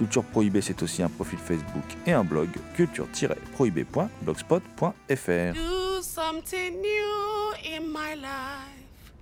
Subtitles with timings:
[0.00, 5.52] Culture Prohibée, c'est aussi un profil Facebook et un blog culture-prohibée.blogspot.fr.
[5.52, 9.12] Do something new in my life.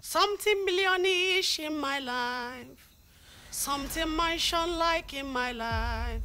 [0.00, 2.92] Something millionish in my life.
[3.50, 6.22] Something mansion like in my life.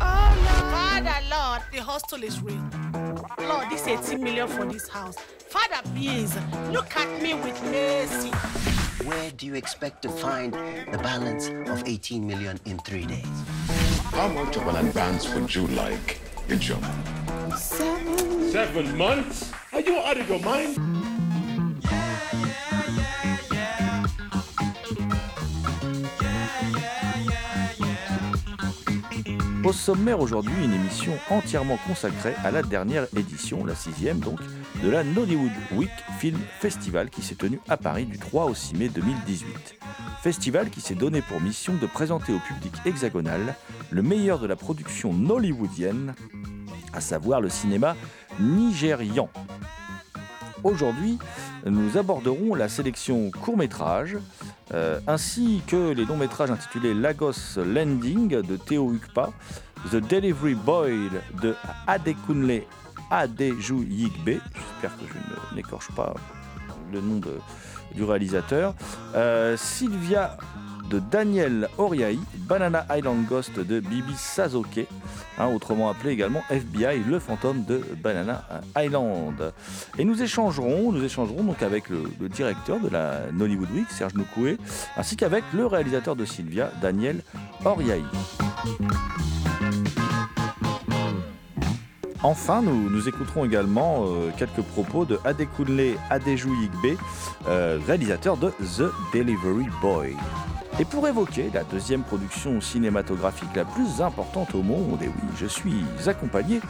[0.00, 0.72] Oh Lord.
[0.72, 2.64] Father Lord, the hostel is real.
[3.46, 5.16] Lord, this 18 million for this house.
[5.50, 6.34] Father, please,
[6.70, 8.30] look at me with mercy.
[9.04, 13.26] Where do you expect to find the balance of 18 million in three days?
[14.12, 16.84] How much of an advance would you like, Bishop?
[17.56, 18.50] Seven.
[18.52, 19.50] Seven months?
[19.72, 20.78] Are you out of your mind?
[29.64, 34.40] Au sommaire aujourd'hui, une émission entièrement consacrée à la dernière édition, la sixième donc,
[34.82, 38.74] de la Nollywood Week Film Festival qui s'est tenu à Paris du 3 au 6
[38.74, 39.78] mai 2018.
[40.22, 43.54] Festival qui s'est donné pour mission de présenter au public hexagonal
[43.90, 46.14] le meilleur de la production nollywoodienne,
[46.92, 47.94] à savoir le cinéma
[48.40, 49.28] nigérian.
[50.64, 51.18] Aujourd'hui,
[51.64, 54.16] nous aborderons la sélection court-métrage,
[54.74, 59.30] euh, ainsi que les longs métrages intitulés Lagos Landing de Théo Ukpa,
[59.90, 61.54] The Delivery Boy de
[61.86, 62.62] Adekunle
[63.12, 66.14] Adejuyigbe, j'espère que je n'écorche pas
[66.92, 67.38] le nom de-
[67.94, 68.74] du réalisateur,
[69.14, 70.38] euh, Sylvia
[70.88, 72.18] de Daniel Oriai,
[72.48, 74.86] Banana Island Ghost de Bibi Sazoke,
[75.38, 78.44] hein, autrement appelé également FBI, le fantôme de Banana
[78.78, 79.52] Island.
[79.98, 84.58] Et nous échangerons, nous échangerons donc avec le, directeur de la Nollywood Week, Serge Noukoué,
[84.96, 87.22] ainsi qu'avec le réalisateur de Sylvia, Daniel
[87.64, 88.02] Oriai.
[92.24, 96.96] Enfin, nous, nous écouterons également euh, quelques propos de Adekunle Adejuyigbe,
[97.48, 100.16] euh, réalisateur de The Delivery Boy.
[100.78, 105.46] Et pour évoquer la deuxième production cinématographique la plus importante au monde, et oui, je
[105.46, 106.60] suis accompagné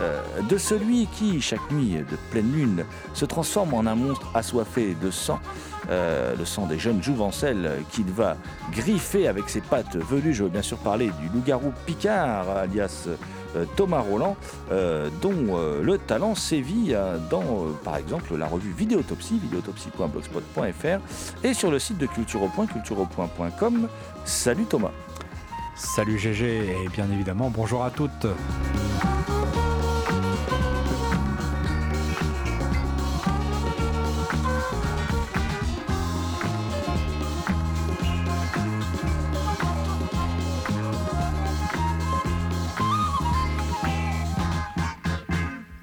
[0.00, 4.96] euh, de celui qui, chaque nuit de pleine lune, se transforme en un monstre assoiffé
[5.00, 5.38] de sang,
[5.90, 8.38] le sang des jeunes jouvencelles qu'il va
[8.72, 10.32] griffer avec ses pattes velues.
[10.32, 13.06] Je veux bien sûr parler du loup-garou Picard, alias
[13.76, 14.36] Thomas Roland,
[14.70, 21.44] euh, dont euh, le talent sévit euh, dans, euh, par exemple, la revue Vidéotopsie, vidéotopsie.blogspot.fr,
[21.44, 23.88] et sur le site de Culture au Point, cultureaupoint.com.
[24.24, 24.92] Salut Thomas.
[25.76, 28.26] Salut GG et bien évidemment bonjour à toutes.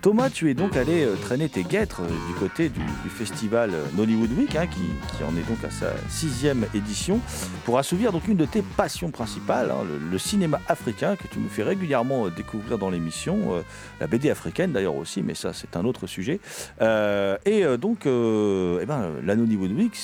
[0.01, 3.85] Thomas, tu es donc allé euh, traîner tes guêtres euh, du côté du, festival euh,
[3.95, 7.19] Nollywood Week, hein, qui, en est donc à sa sixième édition,
[7.65, 11.49] pour assouvir donc une de tes passions principales, hein, le, cinéma africain que tu nous
[11.49, 13.63] fais régulièrement découvrir dans l'émission,
[13.99, 16.39] la BD africaine d'ailleurs aussi, mais ça c'est un autre sujet.
[16.79, 19.97] Et donc, eh ben, la Nollywood Week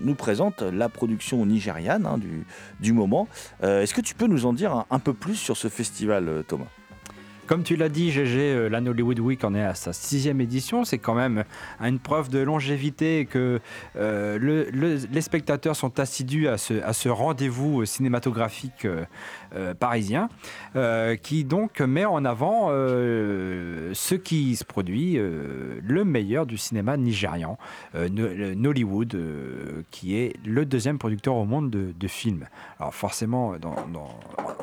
[0.00, 2.18] nous présente la production nigériane hein,
[2.80, 3.28] du, moment.
[3.62, 6.68] Est-ce que tu peux nous en dire un, peu plus sur ce festival, Thomas?
[7.46, 10.84] Comme tu l'as dit GG, euh, la Nollywood Week en est à sa sixième édition.
[10.84, 11.44] C'est quand même
[11.82, 13.60] une preuve de longévité que
[13.96, 19.04] euh, le- le- les spectateurs sont assidus à ce, rendez-vous cinématographique euh,
[19.74, 20.28] parisien
[21.22, 27.56] qui donc met en avant ce qui se produit, le meilleur du cinéma nigérian,
[27.94, 29.16] Nollywood,
[29.90, 32.46] qui est le deuxième producteur au monde de, films.
[32.80, 33.54] Alors forcément,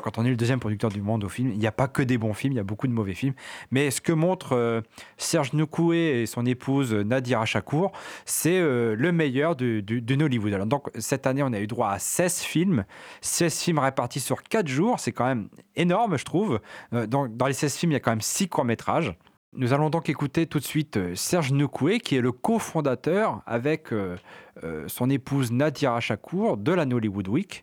[0.02, 2.02] quand on est le deuxième producteur du monde au film, il n'y a pas que
[2.02, 3.34] des bons films, il y a beaucoup de mauvais films.
[3.70, 4.82] Mais ce que montre
[5.16, 7.92] Serge Noukoué et son épouse Nadira Chakour,
[8.24, 9.84] c'est le meilleur du,
[10.20, 10.54] Hollywood.
[10.54, 12.84] Alors, donc, cette année, on a eu droit à 16 films,
[13.20, 14.98] 16 films répartis sur 4 jours.
[15.00, 16.60] C'est quand même énorme, je trouve.
[16.92, 19.14] Dans, dans les 16 films, il y a quand même 6 courts-métrages.
[19.54, 23.92] Nous allons donc écouter tout de suite euh, Serge Noukoué, qui est le cofondateur avec
[23.92, 24.16] euh,
[24.64, 27.62] euh, son épouse Nadia Chakour de la Nollywood Week.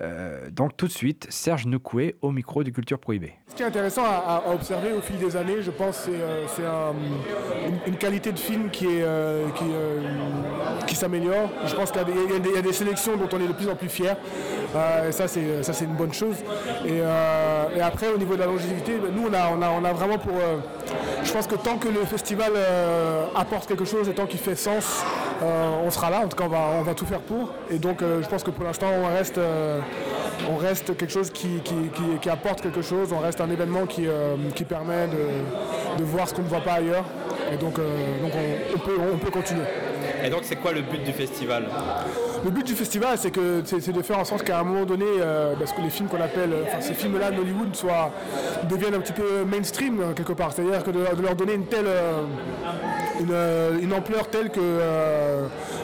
[0.00, 3.34] Euh, donc tout de suite, Serge Noukoué au micro de Culture Prohibée.
[3.48, 6.92] Ce qui est intéressant à, observer au fil des années, je pense, c'est euh,
[7.86, 9.46] une, qualité de film qui, euh,
[10.92, 11.48] s'améliore.
[11.66, 14.16] Je pense qu'il y, a des sélections dont on est de plus en plus fier.
[15.08, 16.36] et ça, c'est, une bonne chose.
[16.84, 17.00] Et,
[17.80, 20.34] après, au niveau de la longévité, ben, nous, on a vraiment pour...
[21.24, 22.52] je pense que tant que le festival
[23.34, 25.04] apporte quelque chose et tant qu'il fait sens,
[25.42, 26.20] on sera là.
[26.24, 27.50] En tout cas, on va, on va tout faire pour.
[27.70, 29.38] Et donc, je pense que pour l'instant, on reste
[30.50, 31.60] on reste quelque chose qui,
[32.28, 34.36] apporte quelque chose, on reste un événement qui, euh,
[34.68, 35.08] permet
[35.98, 37.04] de, voir ce qu'on ne voit pas ailleurs.
[37.52, 37.84] Et donc, euh,
[38.24, 39.62] on, peut, continuer.
[40.24, 41.66] Et donc c'est quoi le but du festival?
[42.44, 45.04] Le but du festival, c'est que c'est de faire en sorte qu'à un moment donné,
[45.20, 46.50] euh, parce que les films qu'on appelle,
[46.80, 48.10] ces films-là d'Hollywood soient
[48.68, 50.52] deviennent un petit peu mainstream quelque part.
[50.52, 51.86] C'est-à-dire que de, leur donner une telle
[53.20, 54.60] une, ampleur telle que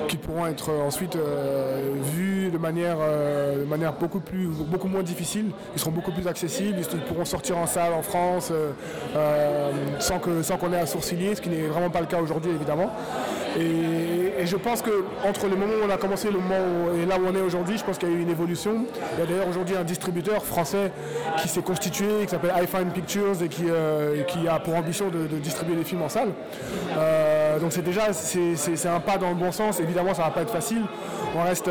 [0.09, 5.47] qu'ils pourront être ensuite vus de manière, euh, de manière beaucoup, plus, beaucoup moins difficile.
[5.75, 8.71] Ils seront beaucoup plus accessibles, ils pourront sortir en salle en France euh,
[9.17, 12.21] euh, sans qu'on sans qu'on ait à sourciller, ce qui n'est vraiment pas le cas
[12.21, 12.91] aujourd'hui évidemment.
[13.59, 16.39] Et, je pense que entre le moment où on a commencé le
[17.01, 18.87] et là où on est aujourd'hui, je pense qu'il y a eu une évolution.
[19.15, 20.91] Il y a d'ailleurs aujourd'hui un distributeur français
[21.41, 23.67] qui s'est constitué, qui s'appelle iFine Pictures et qui,
[24.27, 26.31] qui, a pour ambition de, distribuer des films en salle.
[27.61, 29.81] Donc c'est déjà c'est un pas dans le bon sens.
[29.81, 30.83] Évidemment, ça va pas être facile.
[31.35, 31.71] On reste,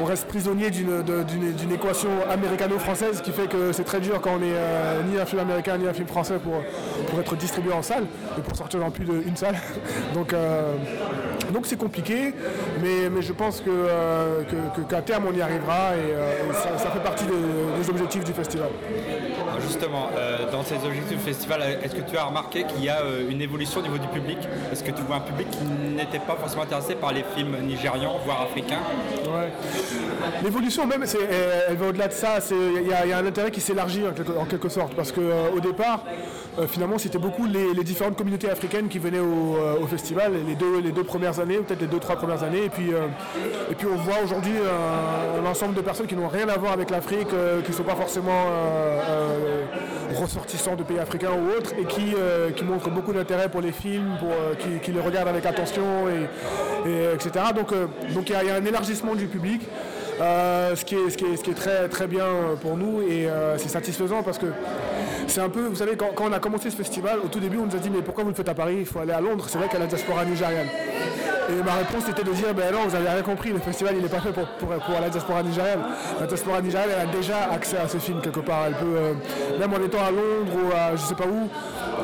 [0.00, 4.54] on reste prisonnier d'une équation américano-française qui fait que c'est très dur quand on est
[4.54, 6.54] euh, ni un film américain ni un film français pour,
[7.08, 8.04] pour être distribué en salle
[8.38, 9.56] et pour sortir dans plus d'une salle.
[10.14, 10.74] Donc euh,
[11.52, 12.34] donc c'est compliqué,
[12.82, 14.42] mais, mais, je pense qu'à euh,
[14.88, 18.68] que, terme on y arrivera et, ça, fait partie des objectifs du festival.
[19.60, 20.08] Justement,
[20.50, 23.00] dans ces objectifs du festival, est-ce que tu as remarqué qu'il y a
[23.30, 24.38] une évolution au niveau du public?
[24.72, 28.18] Est-ce que tu vois un public qui n'était pas forcément intéressé par les films nigérians,
[28.24, 28.80] voire africains?
[30.42, 31.04] L'évolution même,
[31.68, 32.38] elle, va au-delà de ça.
[32.50, 34.94] Il y, a un intérêt qui s'élargit en, quelque sorte.
[34.94, 36.04] Parce qu'au euh, départ,
[36.58, 40.80] euh, finalement, c'était beaucoup les, différentes communautés africaines qui venaient au, euh, festival les deux,
[40.80, 42.64] les deux premières années, peut-être les deux, trois premières années.
[42.64, 42.90] Et puis,
[43.70, 44.52] et puis on voit aujourd'hui
[45.38, 47.28] un, ensemble de personnes qui n'ont rien à voir avec l'Afrique,
[47.64, 48.46] qui ne sont pas forcément
[50.14, 52.14] ressortissants de pays africains ou autres, et qui,
[52.56, 54.16] qui montrent beaucoup d'intérêt pour les films,
[54.82, 57.46] qui, les regardent avec attention, et, etc.
[57.54, 57.72] Donc
[58.28, 59.62] il y, a un élargissement du public.
[60.20, 62.26] Euh, ce, qui est, ce, qui est, ce, qui est, très, très bien
[62.60, 64.46] pour nous et euh, c'est satisfaisant parce que
[65.32, 67.66] c'est un peu, vous savez, quand, on a commencé ce festival, au tout début, on
[67.66, 68.76] nous a dit mais pourquoi vous le faites à Paris?
[68.80, 69.46] Il faut aller à Londres.
[69.48, 70.68] C'est vrai a la diaspora nigériane.
[71.48, 74.02] Et ma réponse était de dire, ben non, vous avez rien compris, le festival il
[74.02, 75.80] n'est pas fait pour, pour, la diaspora nigériane.
[76.20, 78.64] La diaspora nigériane, elle a déjà accès à ce film quelque part.
[78.66, 79.14] Elle peut, euh,
[79.58, 81.48] même en étant à Londres ou à je sais pas où,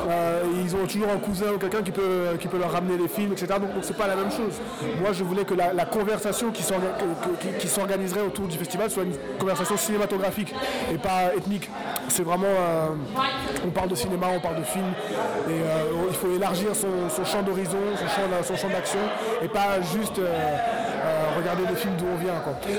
[0.09, 3.07] euh, ils ont toujours un cousin ou quelqu'un qui peut, qui peut leur ramener les
[3.07, 3.47] films, etc.
[3.59, 4.59] Donc, c'est pas la même chose.
[4.99, 10.53] Moi, je voulais que la, conversation qui s'organiserait autour du festival soit une conversation cinématographique
[10.93, 11.69] et pas ethnique.
[12.07, 12.87] C'est vraiment, euh,
[13.65, 14.85] on parle de cinéma, on parle de film,
[15.49, 15.61] et
[16.09, 17.77] il faut élargir son, champ d'horizon,
[18.43, 18.99] son champ d'action
[19.41, 20.57] et pas juste euh, euh,
[21.39, 22.33] regarder les films d'où on vient.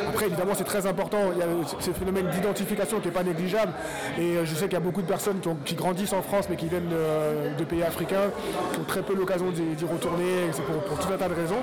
[0.08, 1.18] Après, évidemment, c'est très important.
[1.32, 1.46] Il y a
[1.78, 3.72] ce phénomène d'identification qui n'est pas négligeable.
[4.18, 6.56] Et euh, je sais qu'il y a beaucoup de personnes qui, grandissent en France, mais
[6.56, 6.90] qui viennent
[7.58, 8.30] de, pays africains,
[8.72, 11.60] qui ont très peu l'occasion d'y retourner, c'est pour, tout un tas de raisons.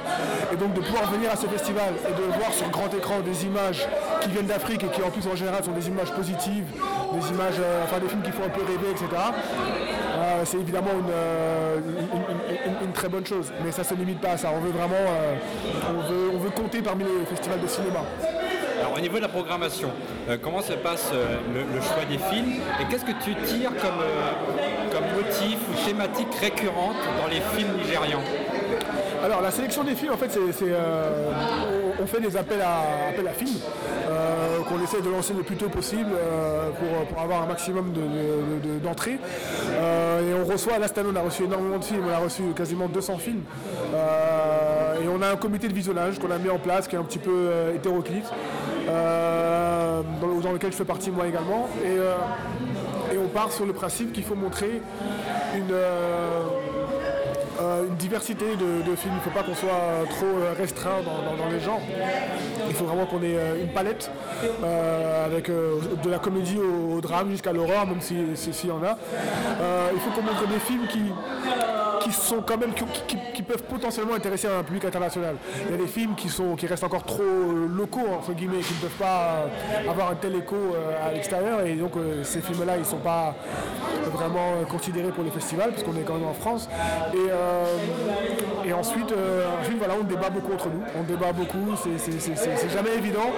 [0.51, 3.45] Et donc, de pouvoir venir à ce festival et de voir sur grand écran des
[3.45, 3.87] images
[4.21, 6.65] qui viennent d'Afrique et qui, en plus, en général, sont des images positives,
[7.13, 9.07] des images, enfin, des films qui font un peu rêver, etc.
[10.45, 12.46] c'est évidemment une,
[12.93, 13.51] très bonne chose.
[13.63, 14.51] Mais ça ne se limite pas à ça.
[14.55, 14.95] On veut vraiment
[16.33, 17.99] on veut, compter parmi les festivals de cinéma.
[18.79, 19.89] Alors au niveau de la programmation,
[20.29, 24.01] euh, comment se passe euh, le, choix des films et qu'est-ce que tu tires comme,
[24.01, 28.21] euh, comme motif ou thématique récurrente dans les films nigérians?
[29.23, 30.65] Alors la sélection des films, en fait, c'est,
[32.01, 33.59] on, fait des appels à, films
[34.67, 36.11] qu'on essaie de lancer le plus tôt possible
[37.09, 37.93] pour, avoir un maximum
[38.83, 39.19] d'entrées.
[39.19, 42.87] et on reçoit, là cette on a reçu énormément de films, on a reçu quasiment
[42.87, 43.43] 200 films
[45.01, 47.03] et on a un comité de visionnage qu'on a mis en place qui est un
[47.03, 48.25] petit peu euh, hétéroclite,
[48.87, 50.01] euh,
[50.41, 51.67] dans, lequel je fais partie moi également.
[51.85, 52.15] Euh,
[53.13, 54.81] et on part sur le principe qu'il faut montrer
[55.55, 55.73] une,
[57.87, 59.13] une diversité de, films.
[59.13, 61.81] Il ne faut pas qu'on soit trop restreint dans, les genres.
[62.67, 64.11] Il faut vraiment qu'on ait une palette
[65.25, 68.97] avec de la comédie au, drame jusqu'à l'horreur, même s'il si, y en a.
[69.93, 71.01] il faut qu'on montre des films qui,
[72.07, 75.35] qui sont quand même qui, peuvent potentiellement intéresser un public international.
[75.65, 77.23] Il y a des films qui sont qui restent encore trop
[77.67, 79.45] locaux entre guillemets, qui ne peuvent pas
[79.89, 80.55] avoir un tel écho
[81.05, 83.35] à l'extérieur et donc ces films-là ils sont pas
[84.09, 86.69] vraiment euh, considéré pour les festivals, parce qu'on est quand même en France.
[87.13, 89.45] Et, euh, ensuite, euh,
[89.77, 90.81] voilà, on débat beaucoup entre nous.
[90.95, 93.31] On débat beaucoup, c'est jamais évident.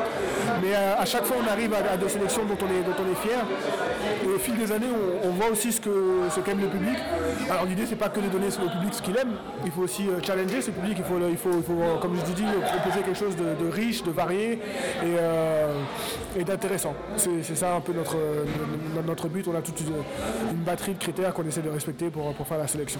[0.62, 3.28] Mais à, chaque fois, on arrive à, des sélections dont on est, dont on est
[3.28, 3.40] fier.
[4.24, 4.88] Et au fil des années,
[5.24, 6.98] on, voit aussi ce qu'aime ce qu'aime le public.
[7.50, 9.34] Alors l'idée, c'est pas que de donner au public ce qu'il aime.
[9.66, 10.98] Il faut aussi challenger ce public.
[10.98, 14.12] Il faut, il faut, il faut comme je dis, proposer quelque chose de, riche, de
[14.12, 14.60] varié
[15.04, 16.94] et, et d'intéressant.
[17.18, 18.16] C'est ça un peu notre,
[19.06, 19.48] notre but.
[19.48, 22.68] On a toute une batterie de critères qu'on essaie de respecter pour, pour, faire la
[22.68, 23.00] sélection.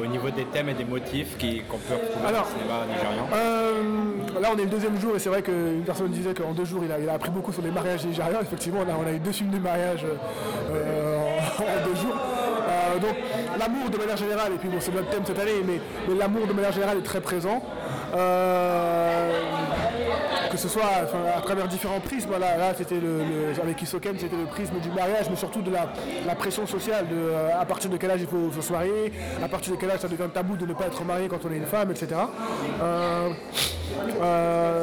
[0.00, 4.40] Au niveau des thèmes et des motifs qu'on peut retrouver Alors, le cinéma nigérian euh,
[4.40, 6.82] Là, on est le deuxième jour et c'est vrai qu'une personne disait qu'en deux jours,
[6.84, 8.40] il a, il a, appris beaucoup sur les mariages nigérians.
[8.42, 10.04] Effectivement, on a, on a eu deux films de mariage
[10.70, 11.18] euh,
[11.58, 12.14] en, deux jours.
[13.00, 13.16] Euh, donc,
[13.58, 15.80] l'amour de manière générale, et puis bon, c'est notre thème cette année, mais,
[16.14, 17.62] l'amour de manière générale est très présent
[20.50, 20.82] que ce soit
[21.36, 22.32] à travers différents prismes.
[22.38, 26.66] Là, c'était le, avec Isoken, c'était le prisme du mariage, mais surtout de la, pression
[26.66, 29.78] sociale, de euh, à partir de quel âge il faut se marier, à partir de
[29.78, 31.90] quel âge ça devient tabou de ne pas être marié quand on est une femme,
[31.90, 32.08] etc.
[32.82, 33.28] Euh, euh,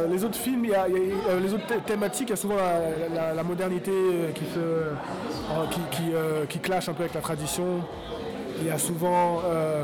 [0.09, 2.55] les autres films, il y a, les autres thématiques, il y a souvent
[3.35, 3.91] la, modernité
[4.35, 6.01] qui, se, qui,
[6.49, 7.81] qui clash un peu avec la tradition.
[8.61, 9.83] Il y a souvent euh,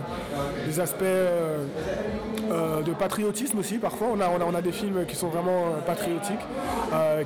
[0.65, 1.65] des aspects euh,
[2.51, 3.77] euh, de patriotisme aussi.
[3.77, 6.39] Parfois, on a, on a, des films qui sont vraiment patriotiques,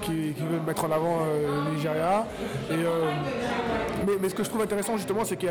[0.02, 2.26] qui, veulent mettre en avant le Nigeria.
[4.22, 5.48] mais, ce que je trouve intéressant justement, c'est que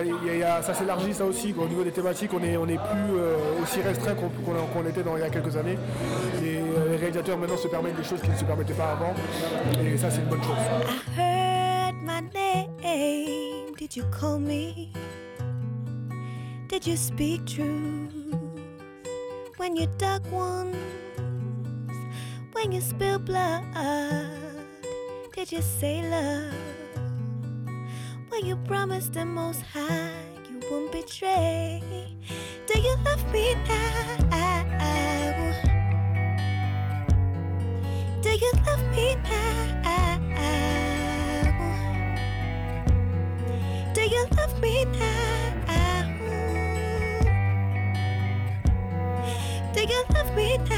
[0.62, 1.54] ça s'élargit ça aussi.
[1.58, 5.20] Au niveau des thématiques, on n'est on est plus aussi restreint qu'on était dans, il
[5.20, 5.78] y a quelques années.
[6.96, 9.12] Les réalisateurs maintenant se permettent des choses qu'ils ne se permettaient pas avant.
[9.84, 10.56] Et ça, c'est une bonne chose.
[13.78, 14.90] Did you call me?
[16.68, 18.10] Did you speak truth
[19.58, 20.78] when you dug wounds?
[22.54, 23.62] When you spill blood,
[25.34, 26.54] did you say love?
[28.30, 30.14] When you promised the most high
[30.50, 31.82] you won't betray?
[32.66, 35.15] Do you love me now?
[38.26, 40.24] Do you love me now?
[43.94, 46.08] Do you love me now?
[49.74, 50.74] Do you love me now?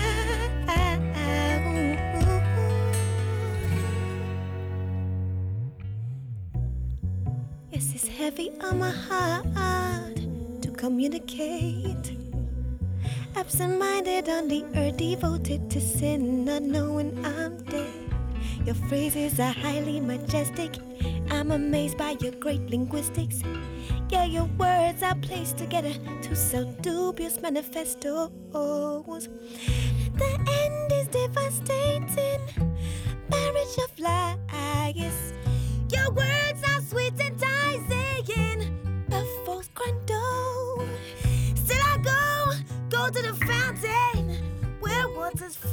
[7.72, 10.16] Yes, it's heavy on my heart
[10.60, 12.27] to communicate.
[13.36, 17.86] Absent minded on the earth, devoted to sin, not knowing I'm dead.
[18.64, 20.76] Your phrases are highly majestic.
[21.30, 23.42] I'm amazed by your great linguistics.
[24.10, 25.92] Yeah, your words are placed together
[26.22, 28.30] to sell dubious manifestos.
[28.52, 30.30] The
[30.64, 32.40] end is devastating.
[33.30, 35.32] Marriage of lies.
[35.92, 36.37] Your words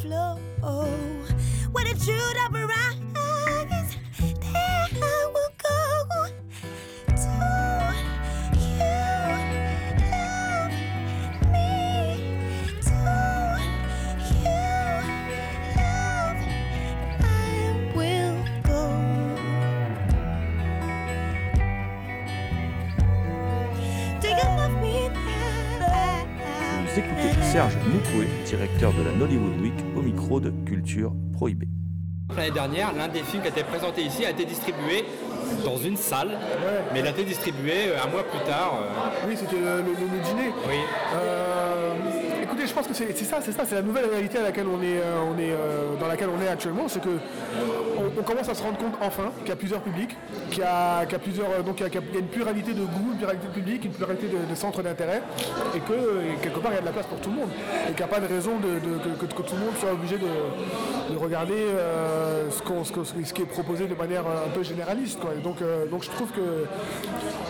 [0.05, 0.38] flow.
[1.71, 1.93] When the
[4.41, 5.79] there I will go
[7.21, 7.29] to
[8.53, 8.83] you.
[10.25, 10.74] Love
[11.51, 11.69] me,
[12.85, 12.93] to
[14.43, 14.62] you.
[15.75, 16.41] Love,
[17.21, 17.35] I
[17.95, 18.81] will go.
[24.21, 26.25] Do you love me now?
[26.85, 31.68] Vous écoutez Serge Moukoué directeur de la Nollywood Week, au micro de Culture Prohibée.
[32.38, 35.06] L'année dernière, l'un des films qui a été présenté ici a été distribué
[35.64, 36.30] dans une salle,
[36.94, 38.80] mais il a été distribué euh, un mois plus tard.
[38.82, 39.28] Euh.
[39.28, 39.84] Oui, c'était le,
[40.24, 40.52] dîner.
[40.68, 40.75] Oui.
[41.16, 41.94] Euh,
[42.44, 44.82] écoutez, je pense que c'est ça, c'est ça, c'est la nouvelle réalité à laquelle on
[44.82, 45.54] est, on est
[46.00, 47.18] dans laquelle on est actuellement, c'est que
[48.17, 50.15] on, commence à se rendre compte enfin qu'il y a plusieurs publics,
[50.51, 53.53] qu'il y, a, plusieurs, donc il y a, une pluralité de goûts, une pluralité de
[53.53, 55.22] public, une pluralité de, centres d'intérêt,
[55.75, 57.50] et que quelque part il y a de la place pour tout le monde,
[57.84, 61.65] et qu'il n'y a pas de raison que, tout le monde soit obligé de, regarder
[62.51, 65.19] ce, qui est proposé de manière un peu généraliste.
[65.43, 66.65] Donc, euh, donc je trouve que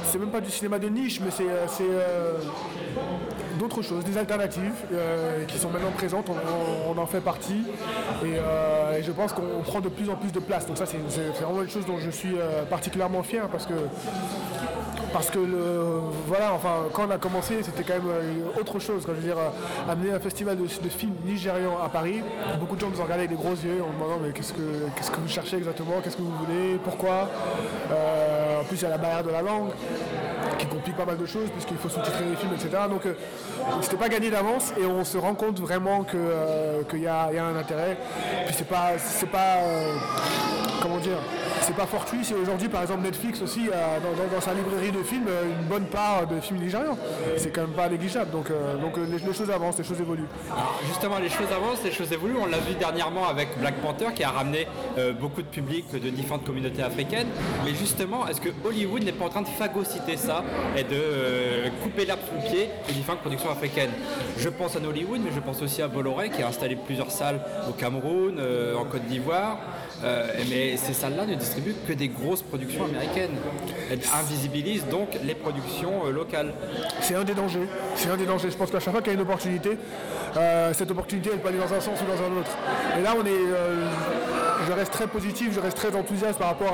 [0.03, 2.37] c'est même pas du cinéma de niche, mais c'est euh, euh,
[3.55, 4.73] d'autres choses, des alternatives
[5.47, 7.63] qui sont maintenant présentes, on, en fait partie
[8.23, 8.35] et,
[9.03, 10.65] je pense qu'on prend de plus en plus de place.
[10.67, 10.97] Donc ça c'est
[11.43, 12.35] vraiment une chose dont je suis
[12.69, 13.73] particulièrement fier parce que
[15.15, 15.39] parce que
[16.27, 19.03] voilà, enfin, quand on a commencé, c'était quand même euh, autre chose.
[19.05, 22.21] Quand je veux dire, euh, amener un festival de, films nigérians à Paris,
[22.59, 24.89] beaucoup de gens nous ont regardé avec des gros yeux en demandant mais qu'est-ce que,
[24.93, 27.29] qu'est-ce que vous cherchez exactement, qu'est-ce que vous voulez, pourquoi?
[27.89, 29.69] en plus, il y a la barrière de la langue
[30.57, 32.83] qui complique pas mal de choses puisqu'il faut sous-titrer les films, etc.
[32.89, 33.03] Donc,
[33.81, 37.97] c'était pas gagné d'avance et on se rend compte vraiment qu'il y, a, un intérêt.
[38.45, 39.57] Puis c'est pas, c'est pas,
[40.81, 41.19] comment dire
[41.61, 45.27] c'est pas fortuit si aujourd'hui, par exemple, Netflix aussi a dans, sa librairie de films
[45.27, 46.97] euh, une bonne part de films nigérians.
[47.37, 48.31] C'est quand même pas négligeable.
[48.31, 50.27] Donc, euh, donc euh, les, choses avancent, les choses évoluent.
[50.87, 52.37] justement, les choses avancent, les choses évoluent.
[52.41, 54.67] On l'a vu dernièrement avec Black Panther qui a ramené
[55.19, 57.27] beaucoup de public de différentes communautés africaines.
[57.63, 60.43] Mais justement, est-ce que Hollywood n'est pas en train de phagocyter ça
[60.77, 63.91] et de couper l'herbe sous le pied des différentes productions africaines?
[64.37, 67.41] Je pense à Hollywood, mais je pense aussi à Bolloré qui a installé plusieurs salles
[67.69, 68.39] au Cameroun,
[68.77, 69.57] en Côte d'Ivoire.
[70.49, 73.37] mais ces salles-là ne distribuent que des grosses productions américaines.
[73.91, 76.53] Elles invisibilisent donc les productions euh, locales.
[77.01, 77.67] C'est un des dangers.
[77.95, 78.49] C'est un des dangers.
[78.49, 79.77] Je pense qu'à chaque fois qu'il y a une opportunité,
[80.37, 82.51] euh, cette opportunité elle peut aller dans un sens ou dans un autre.
[82.97, 83.29] Et là on est.
[83.29, 83.89] Euh,
[84.65, 86.73] je reste très positif, je reste très enthousiaste par rapport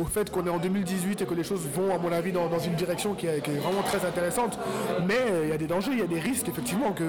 [0.00, 2.48] au fait qu'on est en 2018 et que les choses vont, à mon avis, dans,
[2.58, 4.58] une direction qui est, vraiment très intéressante.
[5.06, 7.04] Mais il y a des dangers, il y a des risques, effectivement, que,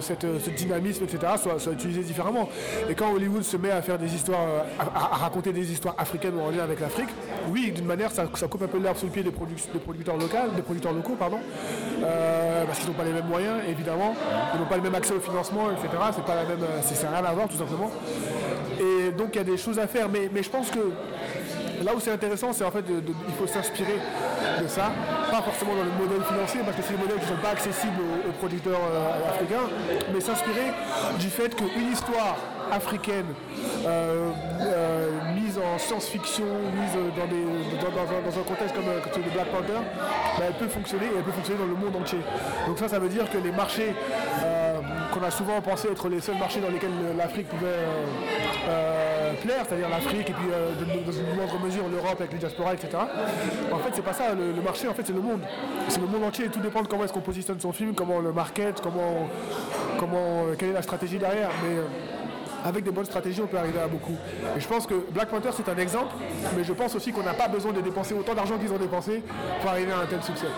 [0.00, 2.48] cette, ce dynamisme, etc., soit, utilisé différemment.
[2.88, 4.46] Et quand Hollywood se met à faire des histoires,
[4.78, 7.08] à, raconter des histoires africaines ou en lien avec l'Afrique,
[7.50, 10.62] oui, d'une manière, ça, coupe un peu l'herbe sous le pied des, producteurs locaux, des
[10.62, 11.38] producteurs locaux, pardon,
[12.02, 14.14] euh, parce qu'ils n'ont pas les mêmes moyens, évidemment,
[14.54, 15.88] ils n'ont pas le même accès au financement, etc.
[16.14, 17.90] C'est pas la même, c'est rien à voir, tout simplement.
[18.78, 20.08] Et donc il y a des choses à faire.
[20.08, 20.92] Mais, je pense que
[21.84, 23.98] là où c'est intéressant, c'est en fait il faut s'inspirer
[24.62, 24.90] de ça,
[25.30, 27.50] pas forcément dans le modèle financier, parce que c'est des modèles qui ne sont pas
[27.50, 29.68] accessibles aux, producteurs euh, africains,
[30.12, 30.72] mais s'inspirer
[31.18, 32.36] du fait qu'une histoire
[32.70, 33.26] africaine
[33.86, 34.30] euh,
[34.60, 39.80] euh, mise en science-fiction, mise dans, un, contexte comme, celui de Black Panther,
[40.38, 42.20] bah, elle peut fonctionner et elle peut fonctionner dans le monde entier.
[42.66, 43.94] Donc ça, ça veut dire que les marchés
[45.18, 47.66] qu'on a souvent pensé être les seuls marchés dans lesquels l'Afrique pouvait
[49.42, 50.46] plaire, c'est-à-dire l'Afrique et puis
[51.06, 52.90] dans une moindre mesure l'Europe avec les diasporas, etc.
[53.72, 54.34] En fait, c'est pas ça.
[54.34, 55.40] Le, marché, en fait, c'est le monde.
[55.88, 56.46] C'est le monde entier.
[56.46, 59.28] Et tout dépend de comment est-ce qu'on positionne son film, comment on le market, comment,
[59.98, 61.50] comment, quelle est la stratégie derrière.
[61.62, 61.82] Mais euh,
[62.64, 64.16] avec des bonnes stratégies, on peut arriver à beaucoup.
[64.56, 66.14] Et je pense que Black Panther, c'est un exemple,
[66.56, 69.22] mais je pense aussi qu'on n'a pas besoin de dépenser autant d'argent qu'ils ont dépensé
[69.60, 70.48] pour arriver à un tel succès.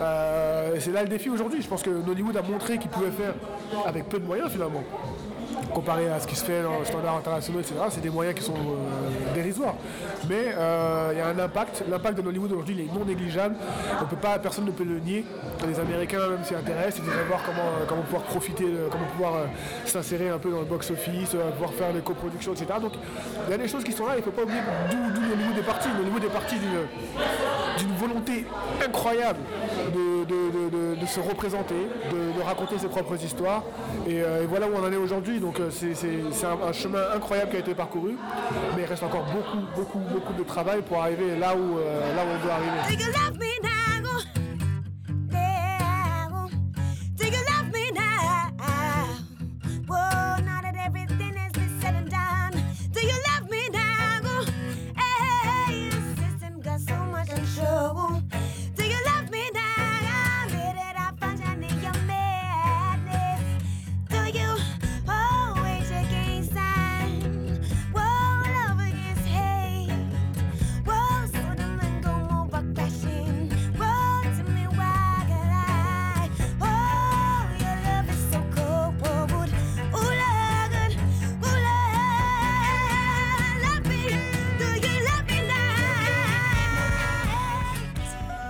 [0.00, 1.62] Euh, c'est là le défi aujourd'hui.
[1.62, 3.34] Je pense que Nollywood a montré qu'il pouvait faire
[3.86, 4.82] avec peu de moyens finalement
[5.74, 8.44] comparé à ce qui se fait dans le standard international, etc., c'est des moyens qui
[8.44, 9.74] sont euh, dérisoires.
[10.28, 11.84] Mais euh, il y a un impact.
[11.88, 13.56] L'impact de Hollywood aujourd'hui est non négligeable.
[14.02, 15.24] On peut pas, personne ne peut le nier.
[15.66, 19.34] Les Américains même s'y intéressent, ils devraient voir comment, euh, comment pouvoir profiter, comment pouvoir
[19.84, 22.66] s'insérer un peu dans le box-office, pouvoir faire des coproductions, etc.
[22.80, 22.92] Donc
[23.46, 24.98] il y a des choses qui sont là, il ne faut pas oublier d'où
[25.32, 25.88] Hollywood est parti.
[26.00, 26.56] Hollywood est parti
[27.78, 28.46] d'une volonté
[28.84, 29.40] incroyable
[29.94, 31.74] de, se représenter,
[32.10, 33.62] de, raconter ses propres histoires.
[34.06, 35.40] Et, voilà où on en est aujourd'hui.
[35.48, 38.16] Donc c'est un, chemin incroyable qui a été parcouru,
[38.76, 42.22] mais il reste encore beaucoup, beaucoup, beaucoup de travail pour arriver là où, euh, là
[42.22, 43.77] où on doit arriver.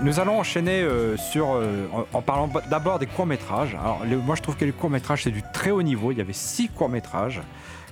[0.09, 3.75] Nous allons enchaîner euh, sur, euh, en, parlant d'abord des courts-métrages.
[3.75, 6.13] Alors, moi, je trouve que les courts-métrages, c'est du très haut niveau.
[6.13, 7.43] Il y avait six courts-métrages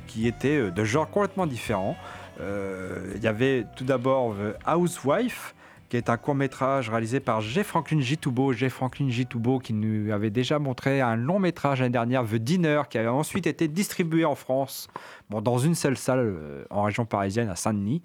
[0.06, 1.94] qui étaient euh, de genres complètement différents.
[2.40, 4.34] il y avait tout d'abord
[4.66, 5.54] Housewife,
[5.90, 7.62] qui est un court-métrage réalisé par J.
[7.62, 8.54] Franklin Jitubo.
[8.54, 8.70] J.
[8.70, 13.08] Franklin Jitubo qui nous avait déjà montré un long-métrage l'année dernière, The Dinner, qui avait
[13.08, 14.88] ensuite été distribué en France,
[15.28, 16.34] bon, dans une seule salle
[16.70, 18.00] en région parisienne, à Saint-Denis.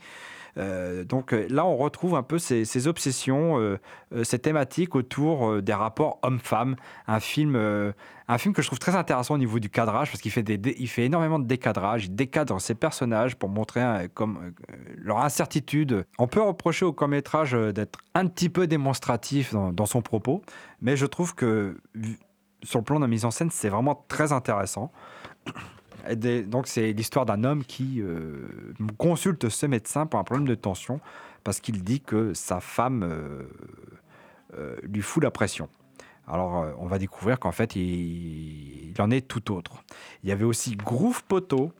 [0.57, 3.79] Euh, donc euh, là, on retrouve un peu ces, obsessions, euh,
[4.23, 6.75] ces thématiques autour des rapports hommes-femmes.
[7.07, 10.31] Un film, un film que je trouve très intéressant au niveau du cadrage parce qu'il
[10.31, 12.05] fait, énormément de décadrage.
[12.05, 14.07] Il décadre ses personnages pour montrer
[14.97, 16.05] leur incertitude.
[16.19, 20.41] On peut reprocher au court-métrage d'être un petit peu démonstratif dans, dans, son propos,
[20.81, 21.77] mais je trouve que
[22.63, 24.91] sur le plan de la mise en scène, c'est vraiment très intéressant
[26.47, 28.47] donc c'est l'histoire d'un homme qui euh,
[28.97, 30.99] consulte ce médecin pour un problème de tension
[31.43, 35.69] parce qu'il dit que sa femme euh, lui fout la pression.
[36.27, 39.83] Alors, on va découvrir qu'en fait, il, en est tout autre.
[40.23, 41.71] Il y avait aussi Groove Poto.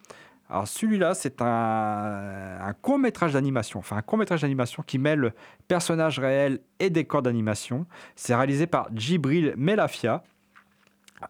[0.49, 5.33] Alors, celui-là, c'est un, un court métrage d'animation, enfin un court métrage d'animation qui mêle
[5.67, 7.85] personnages réels et décors d'animation.
[8.15, 10.23] C'est réalisé par Djibril Melafia.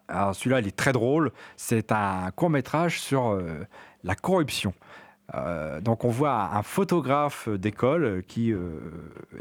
[0.07, 1.31] Alors, celui-là, il est très drôle.
[1.57, 3.41] C'est un court métrage sur
[4.03, 4.73] la corruption.
[5.33, 8.79] Euh, donc on voit un photographe d'école qui euh,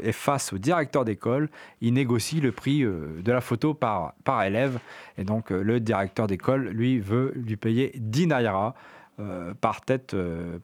[0.01, 1.49] est face au directeur d'école,
[1.81, 4.79] il négocie le prix euh, de la photo par, par élève,
[5.17, 8.73] et donc le directeur d'école, lui, veut lui payer 10 naira
[9.59, 10.15] par tête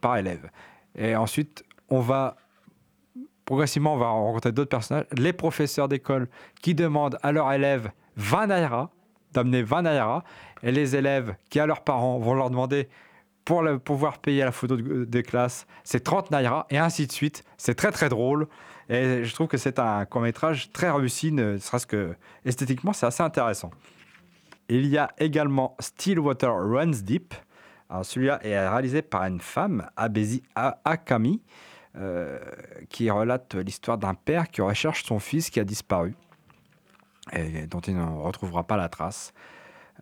[0.02, 0.50] par élève.
[0.96, 2.38] Et ensuite, on va
[3.46, 6.28] progressivement, on va rencontrer d'autres personnages, les professeurs d'école
[6.64, 8.90] qui demandent à leurs élèves 20 naira,
[9.38, 10.24] d'amener 20 naira,
[10.64, 12.90] et les élèves qui, à leurs parents, vont leur demander
[13.46, 17.44] pour pouvoir payer la photo des classes, c'est 30 naira et ainsi de suite.
[17.58, 18.48] C'est très très drôle
[18.90, 23.06] et je trouve que c'est un court métrage très réussi, ne serait-ce que esthétiquement, c'est
[23.06, 23.72] assez intéressant.
[24.68, 27.34] Il y a également Stillwater Runs Deep.
[28.04, 31.42] celui-là est réalisé par une femme, Abezi Akami,
[31.96, 32.40] euh,
[32.90, 36.16] qui relate l'histoire d'un père qui recherche son fils qui a disparu
[37.34, 39.34] et dont il ne retrouvera pas la trace.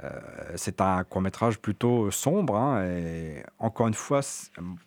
[0.03, 0.09] Euh,
[0.55, 2.55] c'est un court métrage plutôt sombre.
[2.55, 4.21] Hein, et encore une fois,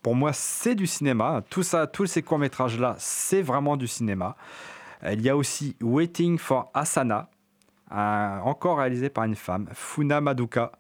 [0.03, 1.42] pour moi, c'est du cinéma.
[1.48, 4.37] Tout ça, tous ces courts métrages là, c'est vraiment du cinéma.
[5.11, 7.29] Il y a aussi Waiting for Asana,
[7.90, 10.72] encore réalisé par une femme, Funa Maduka.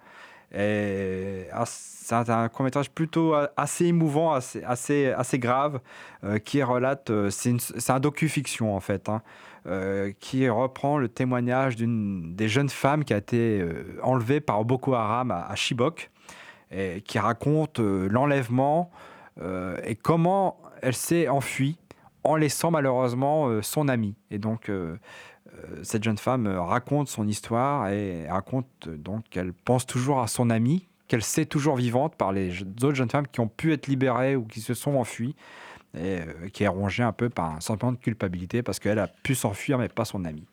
[0.52, 5.80] Ah, c'est un, court métrage plutôt assez émouvant, assez, assez, assez grave,
[6.24, 7.10] euh, qui relate.
[7.10, 9.08] Euh, c'est un docu-fiction en fait.
[9.08, 9.22] Hein.
[9.68, 14.64] Euh, qui reprend le témoignage d'une des jeunes femmes qui a été euh, enlevée par
[14.64, 16.10] Boko Haram à, Chibok,
[16.70, 18.90] et qui raconte euh, l'enlèvement
[19.84, 21.78] et comment elle s'est enfuie
[22.24, 24.16] en laissant malheureusement son ami.
[24.32, 24.68] Et donc
[25.84, 30.88] cette jeune femme raconte son histoire et raconte donc qu'elle pense toujours à son ami,
[31.06, 34.42] qu'elle sait toujours vivante par les autres jeunes femmes qui ont pu être libérées ou
[34.42, 35.36] qui se sont enfuies
[35.94, 39.08] et euh, qui est rongée un peu par un sentiment de culpabilité parce qu'elle a
[39.08, 40.44] pu s'enfuir mais pas son ami.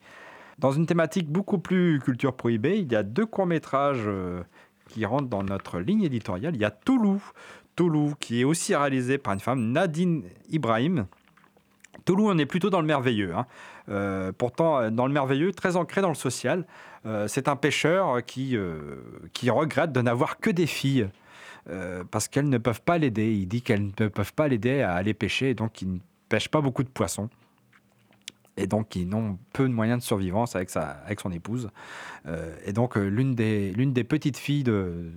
[0.58, 4.42] Dans une thématique beaucoup plus culture prohibée, il y a deux courts-métrages euh,
[4.88, 6.54] qui rentrent dans notre ligne éditoriale.
[6.54, 7.20] Il y a Toulouse,
[7.74, 11.06] Toulouse qui est aussi réalisé par une femme, Nadine Ibrahim.
[12.06, 13.34] Toulouse, on est plutôt dans le merveilleux.
[13.34, 13.46] Hein.
[13.90, 16.64] Euh, pourtant, dans le merveilleux, très ancré dans le social.
[17.28, 18.56] c'est un pêcheur qui,
[19.32, 21.08] qui regrette de n'avoir que des filles
[21.68, 23.32] euh, parce qu'elles ne peuvent pas l'aider.
[23.32, 25.98] Il dit qu'elles ne peuvent pas l'aider à aller pêcher, et donc ils ne
[26.28, 27.28] pêchent pas beaucoup de poissons.
[28.56, 31.68] Et donc, ils n'ont peu de moyens de survivance avec, sa, avec son épouse.
[32.26, 35.12] Euh, et donc, euh, l'une des, l'une des petites filles de,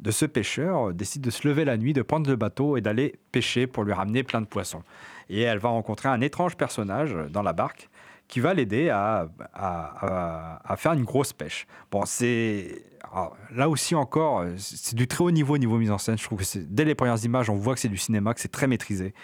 [0.00, 3.16] de, ce pêcheur décide de se lever la nuit, de prendre le bateau et d'aller
[3.32, 4.82] pêcher pour lui ramener plein de poissons.
[5.28, 7.90] Et elle va rencontrer un étrange personnage dans la barque
[8.28, 11.66] qui va l'aider à, à, faire une grosse pêche.
[11.90, 12.82] Bon, c'est
[13.54, 16.18] là aussi encore, c'est du très haut niveau niveau mise en scène.
[16.18, 18.50] Je trouve que dès les premières images, on voit que c'est du cinéma, que c'est
[18.50, 19.14] très maîtrisé.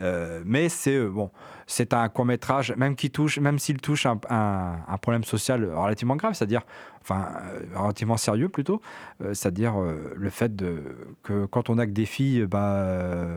[0.00, 1.30] Euh, mais c'est euh, bon,
[1.66, 6.16] c'est un court métrage, même qui touche, même s'il touche un, un, problème social relativement
[6.16, 6.62] grave, c'est-à-dire,
[7.00, 8.80] enfin, euh, relativement sérieux plutôt,
[9.20, 10.52] c'est-à-dire le fait
[11.22, 13.28] que quand on a que des filles, bah,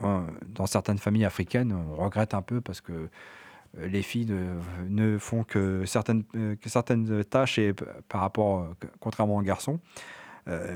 [0.00, 3.10] dans certaines familles africaines, on regrette un peu parce que
[3.78, 4.34] les filles
[4.88, 7.72] ne, font que certaines, euh, tâches et,
[8.08, 9.80] par rapport, euh, contrairement aux garçons.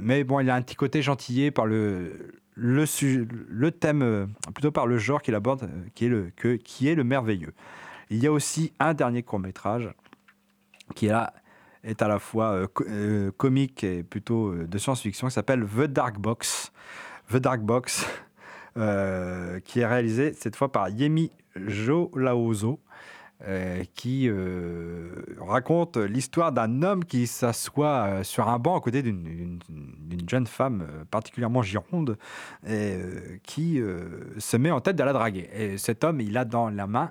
[0.03, 4.99] mais bon, il a un petit côté gentillé par le, le, thème, plutôt par le
[4.99, 7.53] genre qu'il aborde, qui est le, qui est le merveilleux.
[8.11, 9.91] Il y a aussi un dernier court métrage
[10.95, 11.11] qui est
[12.03, 12.69] à la fois
[13.37, 16.71] comique et plutôt de science-fiction, qui s'appelle The Dark Box.
[17.33, 18.07] The Dark Box,
[18.77, 22.81] qui est réalisé cette fois par Yemi Jo Laozo,
[23.47, 29.03] euh, qui euh, raconte l'histoire d'un homme qui s'assoit euh, sur un banc à côté
[29.03, 29.59] d'une
[30.29, 32.17] jeune femme particulièrement gironde
[32.67, 32.97] et
[33.43, 33.83] qui
[34.39, 35.51] se met en tête de la draguer.
[35.53, 37.11] Et cet homme, il a dans la main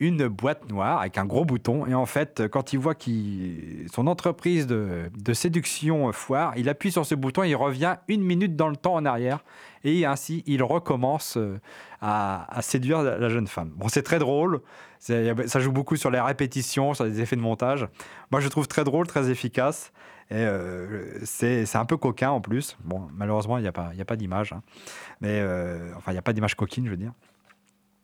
[0.00, 1.86] une boîte noire avec un gros bouton.
[1.86, 3.10] Et en fait, quand il voit que
[3.92, 8.56] son entreprise de, séduction foire, il appuie sur ce bouton et il revient une minute
[8.56, 9.44] dans le temps en arrière.
[9.84, 11.38] Et ainsi, il recommence
[12.00, 13.70] à, séduire la jeune femme.
[13.76, 14.60] Bon, c'est très drôle.
[14.98, 17.88] Ça joue beaucoup sur les répétitions, sur les effets de montage.
[18.30, 19.92] Moi, je trouve très drôle, très efficace.
[20.30, 22.76] Et euh, c'est un peu coquin en plus.
[22.84, 24.52] Bon, malheureusement, il n'y a pas, pas d'image.
[24.52, 24.62] Hein.
[25.20, 27.12] Mais euh, enfin, il n'y a pas d'image coquine, je veux dire.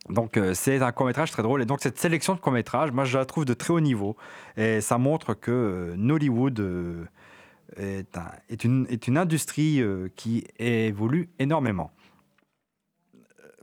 [0.08, 1.62] Donc euh, c'est un court métrage très drôle.
[1.62, 4.16] Et donc cette sélection de courts métrages, moi je la trouve de très haut niveau.
[4.56, 7.08] Et ça montre que Nollywood
[7.76, 9.82] est, une, est, une, industrie
[10.14, 11.90] qui évolue énormément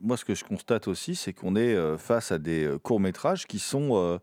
[0.03, 3.47] moi, ce que je constate aussi, c'est qu'on est euh, face à des euh, courts-métrages
[3.47, 4.17] qui sont euh,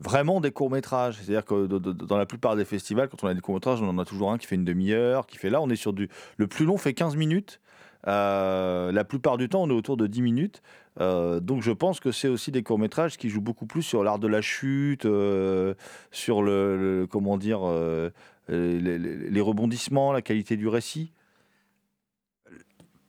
[0.00, 1.16] vraiment des courts-métrages.
[1.16, 4.04] C'est-à-dire que dans la plupart des festivals, quand on a des courts-métrages, on en a
[4.04, 6.08] toujours un qui fait une demi-heure, qui fait là, on est sur du.
[6.36, 7.60] Le plus long fait 15 minutes.
[8.06, 10.62] La plupart du temps, on est autour de 10 minutes.
[10.98, 14.28] Donc je pense que c'est aussi des courts-métrages qui jouent beaucoup plus sur l'art de
[14.28, 17.60] la chute, sur le, comment dire,
[18.48, 21.12] les, rebondissements, la qualité du récit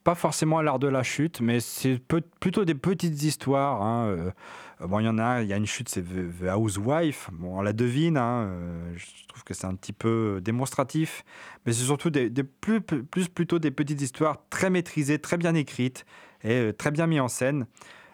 [0.04, 2.00] pas forcément l'art de la chute, mais c'est
[2.40, 3.82] plutôt des petites histoires.
[3.82, 4.32] Hein,
[4.80, 7.28] Bon, il y en a, il y a une chute, c'est The Housewife.
[7.32, 8.16] Bon, on la devine.
[8.16, 11.22] Hein, euh, je trouve que c'est un petit peu démonstratif,
[11.66, 16.06] mais c'est surtout des, plus plutôt des petites histoires très maîtrisées, très bien écrites
[16.42, 17.66] et euh, très bien mises en scène.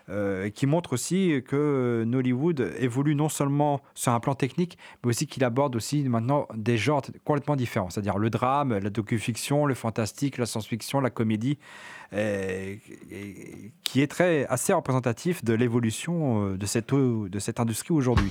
[0.08, 5.26] Euh, qui montre aussi que Nollywood évolue non seulement sur un plan technique, mais aussi
[5.26, 10.38] qu'il aborde aussi maintenant des genres complètement différents, c'est-à-dire le drame, la docu-fiction, le fantastique,
[10.38, 11.58] la science-fiction, la comédie,
[12.12, 18.30] qui est très assez représentatif de l'évolution euh, de cette, de cette industrie aujourd'hui.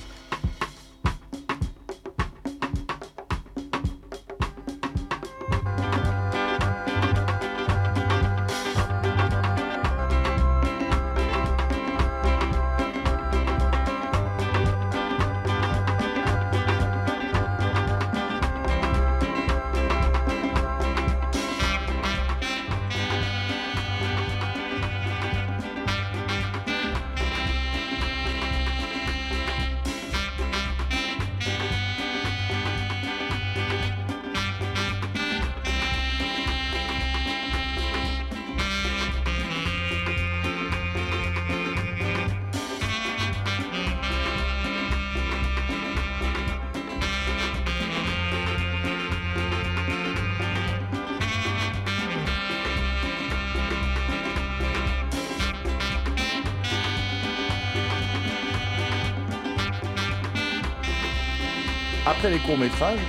[62.56, 63.00] Les courts-métrages,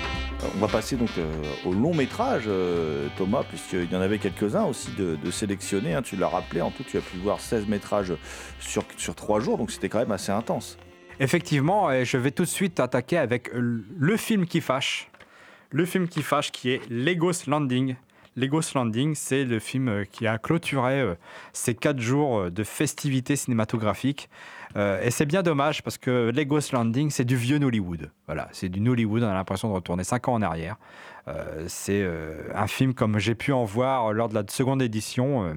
[0.56, 4.66] on va passer donc euh, au long métrage, euh, Thomas, puisqu'il y en avait quelques-uns
[4.66, 5.94] aussi de, sélectionnés.
[5.94, 6.02] Hein.
[6.02, 8.12] tu l'as rappelé, en tout, tu as pu voir 16 métrages
[8.60, 10.78] sur, sur 3 jours, donc c'était quand même assez intense.
[11.22, 15.10] Effectivement, je vais tout de suite attaquer avec le film qui fâche.
[15.72, 17.96] Le film qui fâche qui est Legos Landing.
[18.38, 21.16] Legos Landing, c'est le film euh, qui a clôturé
[21.52, 24.30] ces 4 jours de festivités cinématographiques
[24.76, 28.12] euh, et c'est bien dommage parce que Legos Landing, c'est du vieux Nollywood.
[28.26, 29.24] Voilà, c'est du Nollywood.
[29.24, 30.78] On a l'impression de retourner 5 ans en arrière.
[31.28, 35.54] Euh, c'est euh, un film comme j'ai pu en voir lors de la seconde édition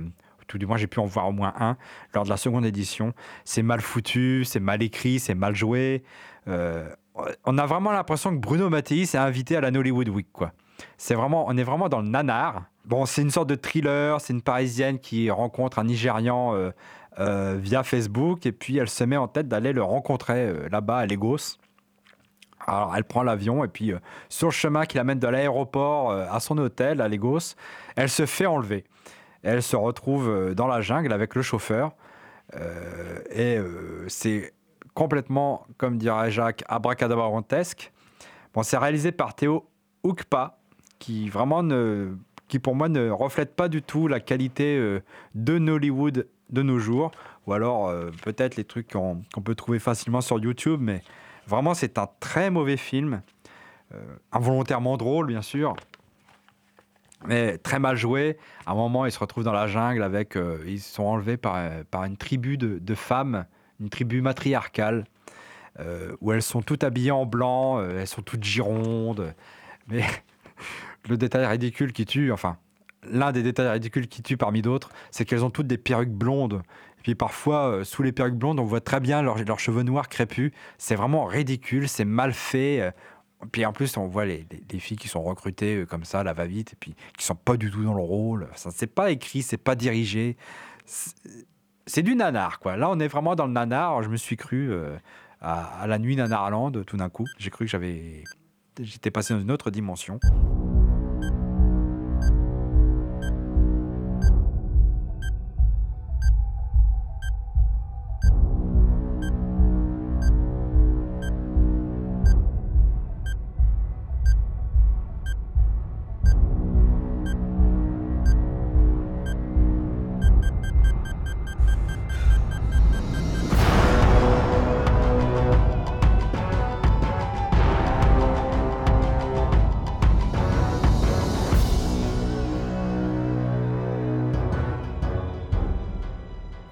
[0.49, 1.77] tout du moins j'ai pu en voir au moins un
[2.13, 3.13] lors de la seconde édition.
[3.45, 6.03] C'est mal foutu, c'est mal écrit, c'est mal joué.
[6.47, 10.27] on a vraiment l'impression que Bruno Mattei s'est invité à la Nollywood Week.
[10.33, 10.51] Quoi.
[10.99, 12.65] C'est vraiment, on est vraiment dans le nanar.
[12.85, 16.73] Bon, c'est une sorte de thriller, c'est une Parisienne qui rencontre un Nigérian
[17.19, 20.99] euh, via Facebook et puis elle se met en tête d'aller le rencontrer euh, là-bas
[20.99, 21.59] à Lagos.
[22.67, 26.39] Alors elle prend l'avion et puis euh, sur le chemin qui l'amène de l'aéroport à
[26.39, 27.57] son hôtel à Lagos,
[27.97, 28.85] elle se fait enlever.
[29.43, 31.93] Elle se retrouve dans la jungle avec le chauffeur
[33.31, 33.59] et
[34.09, 34.53] c'est
[34.93, 37.91] complètement, comme dirait Jacques, abracadabrantesque.
[38.53, 39.67] Bon, c'est réalisé par Théo
[40.03, 40.59] Oukpa,
[40.99, 42.11] qui vraiment ne,
[42.51, 45.01] qui pour moi ne reflète pas du tout la qualité
[45.35, 47.11] de Nollywood de nos jours,
[47.47, 51.03] ou alors euh, peut-être les trucs qu'on peut trouver facilement sur YouTube, mais
[51.47, 53.23] vraiment c'est un très mauvais film,
[53.95, 53.99] euh,
[54.33, 55.75] involontairement drôle bien sûr,
[57.27, 58.39] mais très mal joué.
[58.67, 61.59] À un moment, ils se retrouvent dans la jungle avec, euh, ils sont enlevés par,
[61.91, 63.47] par une tribu de, femmes,
[63.79, 65.05] une tribu matriarcale,
[66.21, 69.35] où elles sont toutes habillées en blanc, elles sont toutes girondes,
[69.89, 70.05] mais
[71.09, 72.59] le détail ridicule qui tue, enfin
[73.09, 76.63] l'un des détails ridicules qui tue parmi d'autres, c'est qu'elles ont toutes des perruques blondes.
[76.99, 80.09] Et puis parfois, euh, sous les perruques blondes, on voit très bien leurs cheveux noirs
[80.09, 80.53] crépus.
[80.79, 82.81] C'est vraiment ridicule, c'est mal fait.
[82.81, 82.91] Euh.
[83.53, 84.47] Puis en plus, on voit les,
[84.79, 87.71] filles qui sont recrutées euh, comme ça, la va-vite, et puis qui sont pas du
[87.71, 88.49] tout dans le rôle.
[88.55, 90.37] C'est pas écrit, c'est pas dirigé.
[91.87, 92.77] C'est du nanar, quoi.
[92.77, 94.03] Là, on est vraiment dans le nanar.
[94.03, 94.71] Je me suis cru
[95.41, 97.25] à, à, la nuit nanarland tout d'un coup.
[97.39, 98.25] J'ai cru que j'avais,
[98.79, 100.21] j'étais passé dans une autre dimension.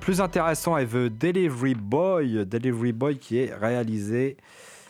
[0.08, 4.38] Plus intéressant est The Delivery Boy, Delivery Boy qui est réalisé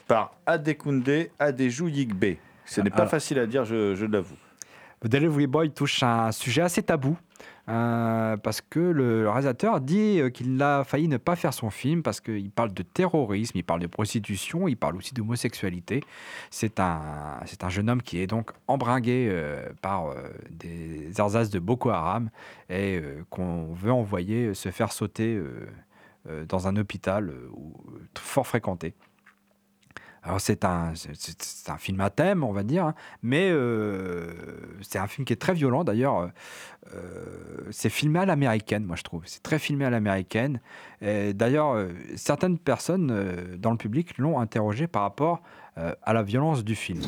[0.07, 2.37] par Adekunde Adeju Yigbe.
[2.64, 4.37] Ce n'est pas Alors- facile à dire, je, je l'avoue.
[5.02, 7.18] The Delivery Boy touche à un sujet assez tabou.
[7.68, 12.02] Euh, parce que le, réalisateur dit euh, qu'il a failli ne pas faire son film
[12.02, 16.02] parce qu'il parle de terrorisme, il parle de prostitution, il parle aussi d'homosexualité.
[16.50, 20.14] C'est un, jeune homme qui est donc embringué euh, par
[20.50, 22.31] des ersatz de Boko Haram
[22.70, 25.40] et qu'on veut envoyer se faire sauter
[26.48, 27.33] dans un hôpital
[28.16, 28.94] fort fréquenté.
[30.29, 30.93] Alors c'est un,
[31.79, 34.31] film à thème, on va dire, hein, mais euh,
[34.83, 35.85] c'est un film qui est très violent.
[35.85, 36.29] D'ailleurs,
[36.95, 37.01] euh,
[37.71, 39.23] c'est filmé à l'américaine, moi je trouve.
[39.25, 40.61] C'est très filmé à l'américaine.
[41.01, 45.41] D'ailleurs, euh, certaines personnes euh, dans le public l'ont interrogé par rapport
[45.79, 47.01] euh, à la violence du film.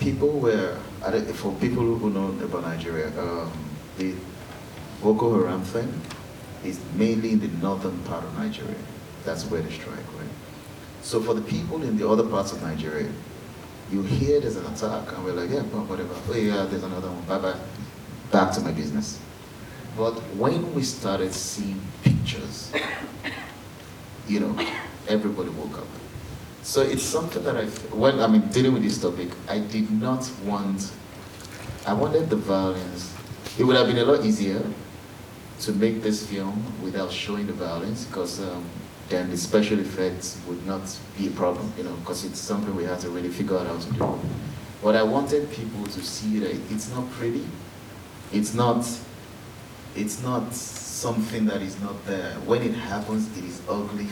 [0.00, 0.74] People were,
[1.34, 3.48] for people who know about Nigeria, um,
[3.98, 4.14] the
[5.02, 5.92] Boko Haram thing
[6.64, 8.76] is mainly in the northern part of Nigeria.
[9.24, 10.30] That's where they strike, right?
[11.02, 13.10] So for the people in the other parts of Nigeria,
[13.90, 16.14] you hear there's an attack, and we're like, yeah, whatever.
[16.28, 17.24] Oh yeah, there's another one.
[17.24, 17.58] Bye bye.
[18.30, 19.18] Back to my business.
[19.96, 22.72] But when we started seeing pictures,
[24.28, 24.66] you know,
[25.08, 25.86] everybody woke up.
[26.62, 30.30] So it's something that I, when I mean dealing with this topic, I did not
[30.44, 30.92] want.
[31.84, 33.12] I wanted the violence.
[33.58, 34.62] It would have been a lot easier
[35.62, 38.64] to make this film without showing the violence, because um,
[39.08, 40.82] then the special effects would not
[41.16, 43.78] be a problem, you know, because it's something we had to really figure out how
[43.78, 44.20] to do.
[44.82, 47.46] But I wanted people to see that it's not pretty,
[48.32, 48.84] it's not
[49.94, 52.32] it's not something that is not there.
[52.46, 54.08] When it happens, it is ugly,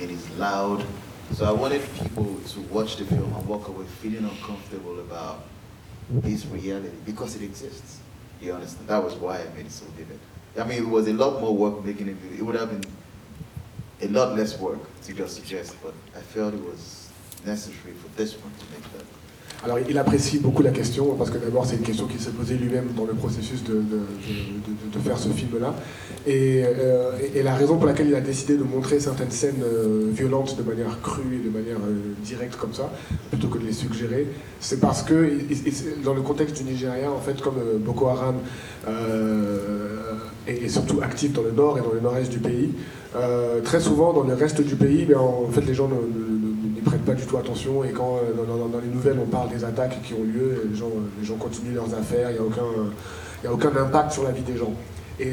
[0.00, 0.84] it is loud.
[1.32, 5.44] So I wanted people to watch the film and walk away feeling uncomfortable about
[6.08, 7.98] this reality because it exists.
[8.40, 8.88] You understand?
[8.88, 10.20] That was why I made it so vivid.
[10.58, 12.16] I mean, it was a lot more work making it.
[12.38, 12.84] It would have been
[14.02, 17.10] a lot less work to just suggest, but I felt it was
[17.44, 19.15] necessary for this one to make that.
[19.66, 22.54] Alors, il apprécie beaucoup la question parce que d'abord, c'est une question qu'il s'est posée
[22.54, 23.80] lui-même dans le processus de, de-
[24.94, 25.74] de- faire ce film-là.
[26.24, 29.62] Et, euh, et- et la raison pour laquelle il a décidé de montrer certaines scènes
[29.64, 32.92] euh, violentes de manière crue et de manière euh, directe comme ça,
[33.30, 34.28] plutôt que de les suggérer,
[34.60, 35.32] c'est parce que
[36.04, 38.36] dans le contexte du Nigeria, en fait, comme Boko Haram
[40.46, 42.70] est, surtout actif dans le nord et dans le nord-est du pays,
[43.64, 45.94] très souvent dans le reste du pays, ben, en fait, les gens ne-
[46.86, 50.00] prêtent pas du tout attention et quand euh, dans, les nouvelles on parle des attaques
[50.02, 52.62] qui ont lieu, les gens, euh, les gens continuent leurs affaires, il n'y a, aucun,
[53.44, 54.72] a aucun impact sur la vie des gens.
[55.18, 55.32] Et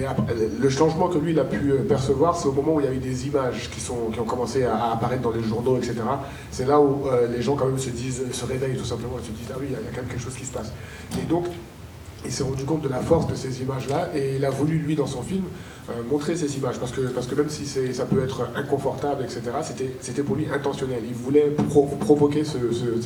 [0.61, 2.89] le changement que lui il a pu euh, percevoir, c'est au moment où il y
[2.89, 5.95] a eu des images qui, sont, qui ont commencé à, apparaître dans les journaux, etc.
[6.51, 9.31] C'est là où les gens quand même se disent, se réveillent tout simplement, et se
[9.31, 10.71] disent ah oui, il y a quand même quelque chose qui se passe.
[11.21, 11.45] Et donc
[12.25, 14.95] il s'est rendu compte de la force de ces images-là et il a voulu, lui,
[14.95, 15.43] dans son film,
[15.89, 16.79] euh, montrer ces images.
[16.79, 21.03] Parce que, parce que même si ça peut être inconfortable, etc., c'était- pour lui intentionnel.
[21.05, 23.01] Il voulait pro- provoquer ce- ce-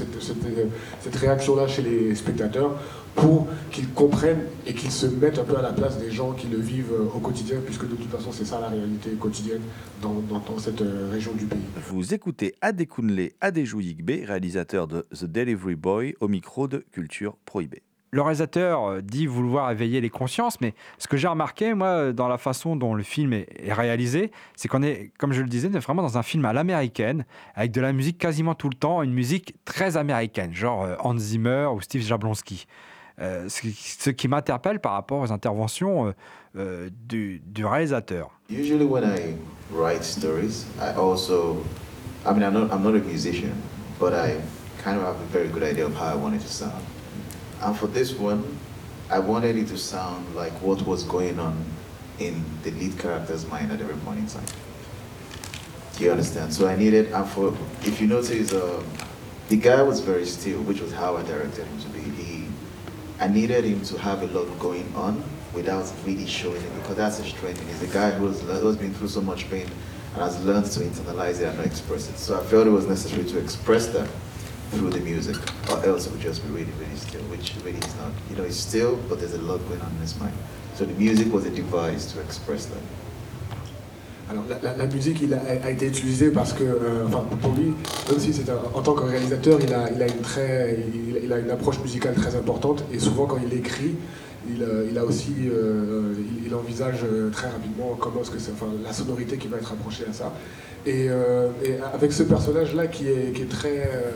[1.02, 2.80] cette, réaction-là chez les spectateurs
[3.16, 6.48] pour qu'ils comprennent et qu'ils se mettent un peu à la place des gens qui
[6.48, 9.62] le vivent euh, au quotidien, puisque de toute façon, c'est ça la réalité quotidienne
[10.02, 10.14] dans,
[10.60, 11.60] cette euh, région du pays.
[11.90, 17.82] Vous écoutez Adekunle Adeju Yigbe, réalisateur de The Delivery Boy, au micro de Culture Prohibée.
[18.12, 22.28] Le réalisateur euh, dit vouloir éveiller les consciences, mais ce que j'ai remarqué, moi, dans
[22.28, 26.04] la façon dont le film est, réalisé, c'est qu'on est, comme je le disais, vraiment
[26.04, 29.56] dans un film à l'américaine, avec de la musique quasiment tout le temps, une musique
[29.66, 32.66] très américaine, genre euh, Hans Zimmer ou Steve Jablonski.
[33.20, 36.14] Euh, ce, qui- m'interpelle par rapport aux interventions
[36.54, 38.30] du, réalisateur.
[38.50, 39.36] Usually, when I
[39.72, 41.64] write stories, I also,
[42.26, 43.54] I mean, I'm not a musician,
[44.00, 44.36] but I
[44.84, 46.84] kind of have a very good idea of how I want it to sound.
[47.62, 48.58] And for this one,
[49.10, 51.64] I wanted it to sound like what was going on
[52.20, 54.46] in the lead character's mind at every point in time.
[55.98, 56.54] Do you understand?
[56.54, 58.84] So I needed, and for, if you notice, um,
[59.50, 62.02] the guy was very still, which was how I directed him to be.
[62.02, 62.48] He,
[63.20, 67.18] I needed him to have a lot going on without really showing it because that's
[67.18, 67.66] his strength.
[67.66, 69.68] He's a guy who's, who's been through so much pain
[70.14, 72.18] and has learned to internalize it and not express it.
[72.18, 74.08] So I felt it was necessary to express that
[74.72, 75.38] through the music,
[75.70, 78.12] or else it would just be really, really still, which really is not.
[78.30, 80.34] You know, it's still, but there's a lot going on in his mind.
[80.76, 82.84] So the music was a device to express that.
[84.30, 87.06] Alors la, la- la musique il a, a été utilisée parce que, euh,
[87.42, 87.74] pour lui,
[88.74, 91.80] en tant que réalisateur, il a, il a une très, il, il a une approche
[91.80, 93.96] musicale très importante et souvent quand il écrit,
[94.50, 96.14] il, euh, il a aussi, euh,
[96.46, 99.72] il envisage euh, très rapidement comment est-ce que c'est, enfin la sonorité qui va être
[99.72, 100.34] approchée à ça.
[100.86, 104.12] Et, euh, et avec ce personnage là qui est, qui est très, euh,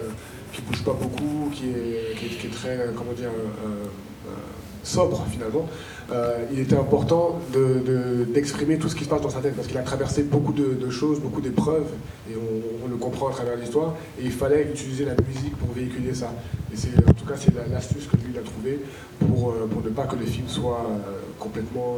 [0.51, 3.29] qui bouge pas beaucoup, qui est, très, euh, comment dire.
[3.29, 3.85] euh,
[4.83, 5.67] sobre finalement,
[6.51, 7.39] il était important
[8.33, 10.89] d'exprimer tout ce qui se passe dans sa tête, parce qu'il a traversé beaucoup de,
[10.89, 11.87] choses, beaucoup d'épreuves,
[12.27, 16.15] et on, le comprend à travers l'histoire, et il fallait utiliser la musique pour véhiculer
[16.15, 16.33] ça.
[16.73, 18.79] Et c'est, en tout cas, c'est l'astuce que lui a trouvée
[19.19, 20.83] pour, pour ne pas que le film soit
[21.37, 21.97] complètement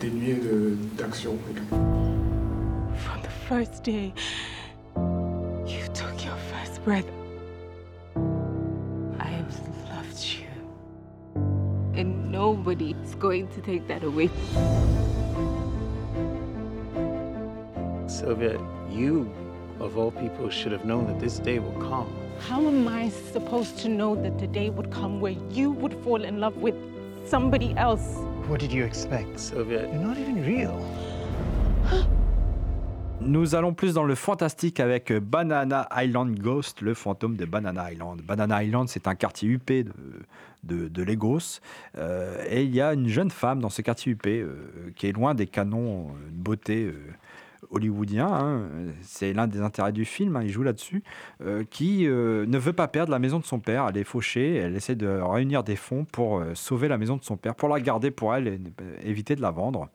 [0.00, 0.40] dénué
[0.96, 1.34] d'action.
[2.96, 4.14] From the first day
[5.66, 7.06] you took your first breath,
[12.36, 14.28] And is going to take that away.
[18.06, 18.60] Sylvia,
[18.90, 19.32] you,
[19.80, 22.14] of all people, should have known that this day will come.
[22.40, 26.24] How am I supposed to know that the day would come where you would fall
[26.24, 26.74] in love with
[27.26, 28.16] somebody else?
[28.48, 29.86] What did you expect, Sylvia?
[29.86, 30.76] You're not even real.
[33.20, 38.22] Nous allons plus dans le fantastique avec Banana Island Ghost, le fantôme de Banana Island.
[38.22, 39.84] Banana Island, c'est un quartier huppé
[40.64, 41.60] de, de, Lagos.
[41.96, 45.12] Euh, et il y a une jeune femme dans ce quartier huppé euh, qui est
[45.12, 46.94] loin des canons de beauté euh,
[47.70, 48.62] hollywoodien, hein,
[49.02, 51.02] c'est l'un des intérêts du film, hein, il joue là-dessus,
[51.42, 53.86] euh, qui euh, ne veut pas perdre la maison de son père.
[53.88, 57.24] Elle est fauchée, elle essaie de réunir des fonds pour euh, sauver la maison de
[57.24, 58.60] son père, pour la garder pour elle et
[59.04, 59.88] éviter de la vendre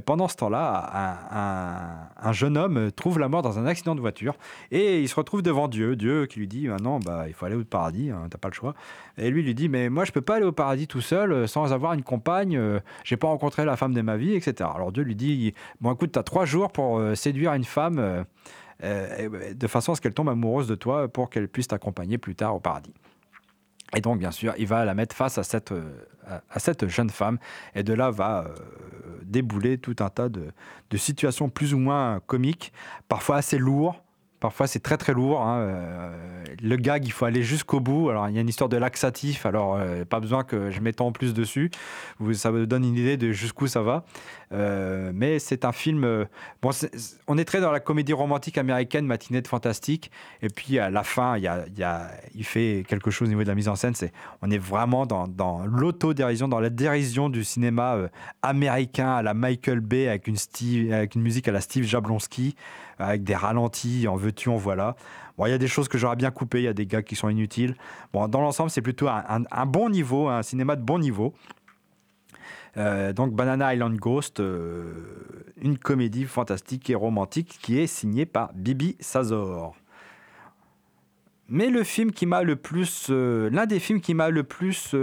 [0.00, 4.34] pendant ce temps-là, un, jeune homme trouve la mort dans un accident de voiture
[4.70, 5.96] et il se retrouve devant Dieu.
[5.96, 8.54] Dieu qui lui dit Maintenant, bah, il faut aller au paradis, hein, t'as pas le
[8.54, 8.74] choix.
[9.18, 11.46] Et lui lui dit Mais moi, je peux pas aller au paradis tout seul euh,
[11.46, 14.68] sans avoir une compagne, euh, j'ai pas rencontré la femme de ma vie, etc.
[14.74, 18.24] Alors Dieu lui dit Bon, écoute, t'as trois jours pour euh, séduire une femme.
[18.82, 22.56] de façon à ce qu'elle tombe amoureuse de toi pour qu'elle puisse t'accompagner plus tard
[22.56, 22.94] au paradis.
[23.94, 25.72] Et donc, bien sûr, il va la mettre face à cette,
[26.26, 27.38] à cette jeune femme,
[27.74, 28.46] et de là va
[29.32, 30.52] débouler tout un tas de,
[30.90, 32.72] de situations plus ou moins comiques,
[33.08, 33.96] parfois assez lourdes,
[34.42, 35.40] Parfois, c'est très très lourd.
[35.40, 38.10] Hein, euh, le gag, il faut aller jusqu'au bout.
[38.10, 39.46] Alors, il y a une histoire de laxatif.
[39.46, 41.70] Alors, euh, pas besoin que je m'étende plus dessus.
[42.32, 44.04] Ça me donne une idée de jusqu'où ça va.
[44.52, 46.26] Euh, mais c'est un film.
[46.60, 46.70] bon,
[47.28, 50.10] on est très dans la comédie romantique américaine, matinée de fantastique.
[50.42, 53.48] Et puis à la fin, il, y a, il, fait quelque chose au niveau de
[53.48, 53.94] la mise en scène.
[53.94, 54.12] C'est,
[54.42, 57.96] on est vraiment dans, dans l'autodérision, dans la dérision du cinéma
[58.42, 62.56] américain à la Michael Bay avec une musique à la Steve Jablonski
[63.02, 64.96] avec des ralentis, en veux-tu, en voilà.
[65.36, 67.02] Bon, il y a des choses que j'aurais bien coupées, il y a des gars
[67.02, 67.74] qui sont inutiles.
[68.12, 71.34] Bon, dans l'ensemble, c'est plutôt un, bon niveau, un cinéma de bon niveau.
[72.78, 74.94] Euh, donc Banana Island Ghost, euh,
[75.60, 79.76] une comédie fantastique et romantique qui est signée par Bibi Sazor.
[81.48, 84.94] Mais le film qui m'a le plus, euh, l'un des films qui m'a le plus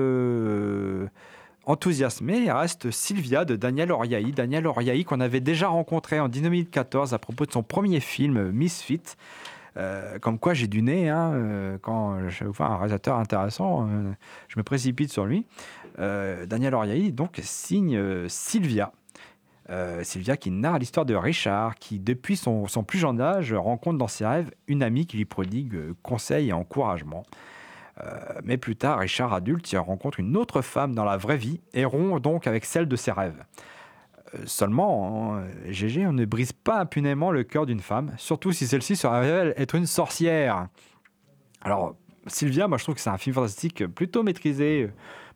[1.69, 4.31] enthousiasmé reste Sylvia de Daniel Oriahi.
[4.31, 9.03] Daniel Oriahi qu'on avait déjà rencontré en 2014 à propos de son premier film Misfit.
[9.77, 14.11] Euh, comme quoi j'ai du nez, hein, euh, quand je vois un réalisateur intéressant, euh,
[14.47, 15.45] je me précipite sur lui.
[15.97, 18.93] Daniel Oriahi donc signe Sylvia.
[20.01, 24.07] Sylvia qui narre l'histoire de Richard, qui depuis son, son, plus jeune âge rencontre dans
[24.07, 27.25] ses rêves une amie qui lui prodigue conseils et encouragement.
[28.01, 31.61] Euh, mais plus tard, Richard, adulte, il rencontre une autre femme dans la vraie vie
[31.73, 33.43] et rompt donc avec celle de ses rêves.
[34.35, 38.95] Euh, seulement, GG, on ne brise pas impunément le cœur d'une femme, surtout si celle-ci
[38.95, 40.67] se révèle être une sorcière.
[41.61, 41.95] Alors,
[42.27, 44.89] Sylvia, moi je trouve que c'est un film fantastique plutôt maîtrisé,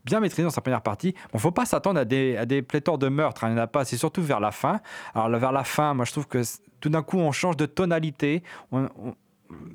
[0.05, 1.15] bien maîtrisé dans sa première partie.
[1.31, 3.85] Bon, faut pas s'attendre à des, pléthores de meurtres, hein, il n'y en a pas,
[3.85, 4.79] c'est surtout vers la fin.
[5.13, 6.41] Alors, vers la fin, moi je trouve que
[6.79, 8.89] tout d'un coup on change de tonalité, on,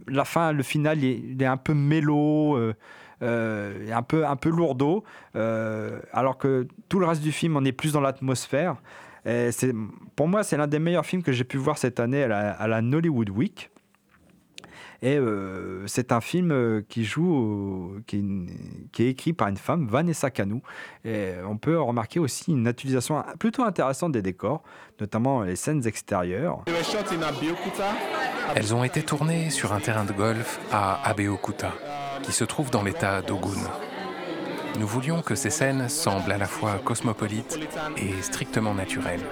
[0.07, 2.74] la fin, le final, il est, un peu mélo, euh,
[3.22, 5.05] euh, un peu un peu lourdeau,
[5.37, 8.76] euh, alors que tout le reste du film, on est plus dans l'atmosphère.
[9.24, 9.74] C'est,
[10.16, 12.51] pour moi, c'est l'un des meilleurs films que j'ai pu voir cette année à la,
[12.53, 13.70] à la Nollywood Week.
[15.01, 18.24] Et euh, c'est un film euh, qui joue, qui,
[18.91, 20.61] qui, est écrit par une femme, Vanessa Canou.
[21.05, 24.62] Et on peut remarquer aussi une utilisation plutôt intéressante des décors,
[25.01, 26.64] notamment les scènes extérieures.
[28.55, 31.72] Elles ont été tournées sur un terrain de golf à Abeokuta,
[32.22, 33.61] qui se trouve dans l'état d'Ogun.
[34.78, 37.59] Nous voulions que ces scènes semblent à la fois cosmopolites
[37.96, 39.24] et strictement naturelles.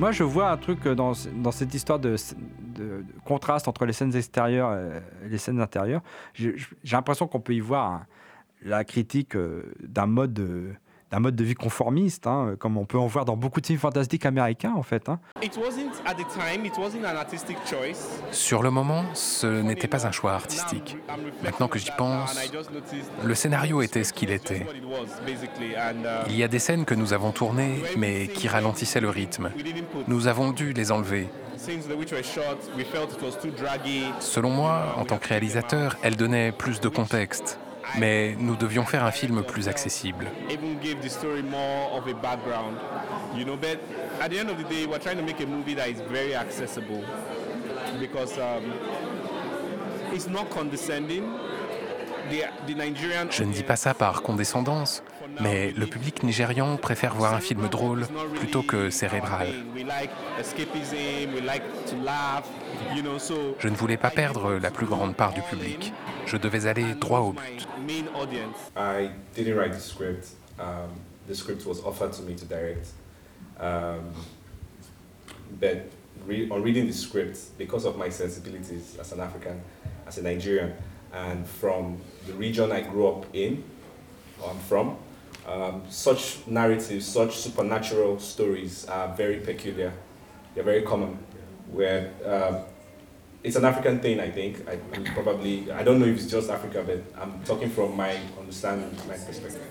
[0.00, 2.16] Moi, je vois un truc dans, dans cette histoire de,
[3.26, 6.00] contraste entre les scènes extérieures et les scènes intérieures.
[6.32, 6.56] J'ai
[6.90, 8.06] l'impression qu'on peut y voir
[8.62, 9.36] la critique
[9.82, 10.70] d'un mode de
[11.10, 13.78] d'un mode de vie conformiste, hein, comme on peut en voir dans beaucoup de films
[13.78, 15.08] fantastiques américains en fait.
[15.08, 15.18] Hein.
[18.30, 20.96] Sur le moment, ce n'était pas un choix artistique.
[21.42, 22.38] Maintenant que j'y pense,
[23.24, 24.66] le scénario était ce qu'il était.
[26.28, 29.50] Il y a des scènes que nous avons tournées, mais qui ralentissaient le rythme.
[30.06, 31.28] Nous avons dû les enlever.
[34.20, 37.58] Selon moi, en tant que réalisateur, elles donnaient plus de contexte
[37.98, 40.30] mais nous devions faire un film plus accessible.
[53.30, 55.02] Je ne dis pas ça par condescendance,
[55.40, 59.48] mais le public nigérian préfère voir un film drôle plutôt que cérébral.
[63.58, 65.92] Je ne voulais pas perdre la plus grande part du public.
[66.26, 67.66] Je devais aller droit au but.
[73.60, 73.98] Um.
[76.28, 79.60] Um, on reading the script, because of my sensibilities as an African,
[80.06, 80.72] as a Nigerian,
[81.12, 83.62] and from the region I grew up in,
[84.42, 84.96] or I'm from,
[85.50, 89.92] um, such narratives, such supernatural stories are very peculiar.
[90.54, 91.18] They're very common,
[91.72, 92.62] where uh,
[93.42, 94.68] it's an African thing, I think.
[94.68, 94.76] I,
[95.12, 99.14] probably, I don't know if it's just Africa, but I'm talking from my understanding, my
[99.14, 99.66] perspective.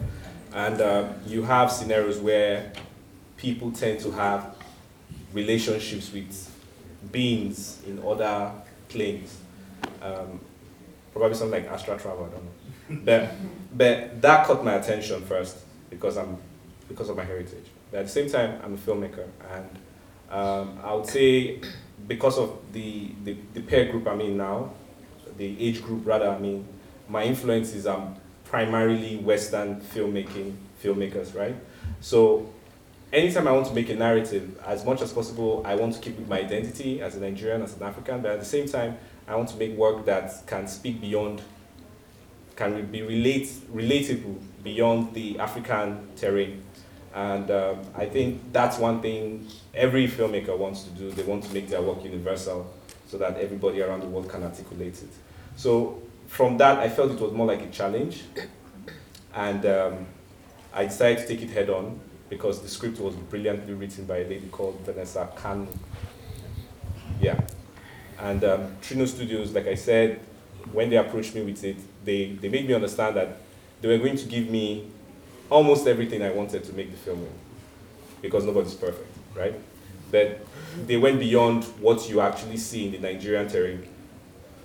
[0.54, 2.74] And uh, you have scenarios where
[3.38, 4.56] people tend to have
[5.32, 6.52] relationships with
[7.10, 8.52] beings in other
[8.90, 9.38] planes.
[10.02, 10.42] Um,
[11.14, 13.06] probably something like astral travel, I don't know.
[13.06, 15.58] But, but that caught my attention first
[15.90, 16.38] because, I'm,
[16.88, 17.66] because of my heritage.
[17.92, 19.70] But at the same time, I'm a filmmaker, and
[20.30, 21.60] um, I would say
[22.08, 24.72] because of the, the, the peer group I'm in now,
[25.38, 26.68] the age group rather, I mean,
[27.08, 28.16] my influences are
[28.46, 31.56] primarily Western filmmaking filmmakers, right?
[32.02, 32.52] So
[33.12, 36.20] anytime I want to make a narrative, as much as possible, I want to keep
[36.28, 39.50] my identity as a Nigerian, as an African, but at the same time, I want
[39.50, 41.42] to make work that can speak beyond,
[42.56, 46.64] can be relate, relatable beyond the African terrain.
[47.14, 51.12] And um, I think that's one thing every filmmaker wants to do.
[51.12, 52.72] They want to make their work universal
[53.08, 55.10] so that everybody around the world can articulate it.
[55.56, 58.24] So from that, I felt it was more like a challenge.
[59.34, 60.06] And um,
[60.74, 62.00] I decided to take it head on
[62.30, 65.68] because the script was brilliantly written by a lady called Vanessa Kanu.
[67.20, 67.40] Yeah.
[68.20, 70.20] And um, Trino Studios, like I said,
[70.72, 73.38] when they approached me with it, they, they made me understand that
[73.82, 74.90] they were going to give me
[75.50, 77.32] almost everything I wanted to make the film in,
[78.22, 79.56] because nobody's perfect, right?
[80.12, 80.46] But
[80.86, 83.88] they went beyond what you actually see in the Nigerian terrain.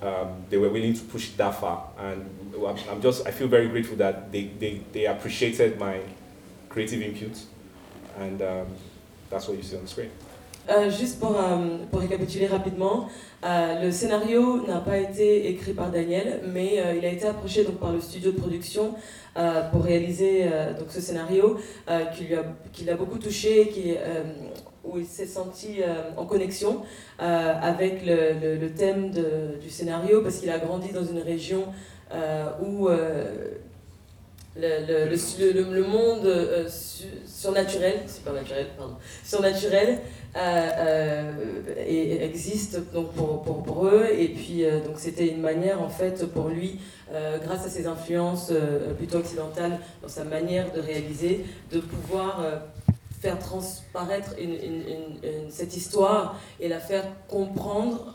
[0.01, 2.29] Um, they were willing to push that far, and
[2.89, 6.01] I'm just I feel very grateful that they, they, they appreciated my
[6.69, 7.41] creative input,
[8.17, 8.67] and um,
[9.29, 10.11] that's what you see on the screen.
[10.69, 13.07] Euh, juste pour, euh, pour, récapituler rapidement,
[13.45, 17.75] euh, le scénario n'a pas été écrit par Daniel, mais il a été approché donc,
[17.75, 18.95] par le studio de production
[19.71, 20.45] pour réaliser
[20.79, 21.57] donc, ce scénario
[22.15, 23.93] qui, lui a, qui l'a beaucoup touché, qui,
[24.85, 25.81] où il s'est senti
[26.15, 26.83] en connexion
[27.19, 31.65] avec le, le, le thème de, du scénario, parce qu'il a grandi dans une région
[32.65, 32.87] où
[34.55, 36.67] le, le, le, monde euh,
[37.25, 39.99] surnaturel, supernaturel, pardon, surnaturel
[40.37, 44.07] euh, euh, existe donc pour, pour, pour, eux.
[44.17, 46.79] Et puis, donc c'était une manière, en fait, pour lui,
[47.43, 48.51] grâce à ses influences
[48.97, 52.43] plutôt occidentales, dans sa manière de réaliser, de pouvoir
[53.21, 54.35] faire transparaître
[55.49, 58.14] cette histoire et la faire comprendre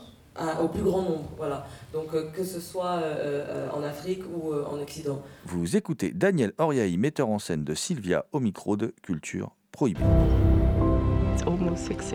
[0.61, 1.29] au plus grand nombre.
[1.37, 1.65] Voilà.
[1.93, 5.21] Donc euh, que ce soit euh, euh, en Afrique ou en Occident.
[5.45, 10.01] Vous écoutez Daniel Oriaï, metteur en scène de Sylvia au micro de Culture Prohibée.
[11.33, 12.13] It's almost 6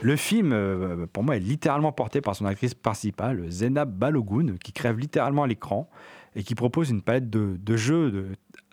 [0.00, 4.98] Le film, pour moi, est littéralement porté par son actrice principale, Zena Balogun, qui crève
[4.98, 5.90] littéralement à l'écran
[6.34, 8.26] et qui propose une palette de, de jeux de,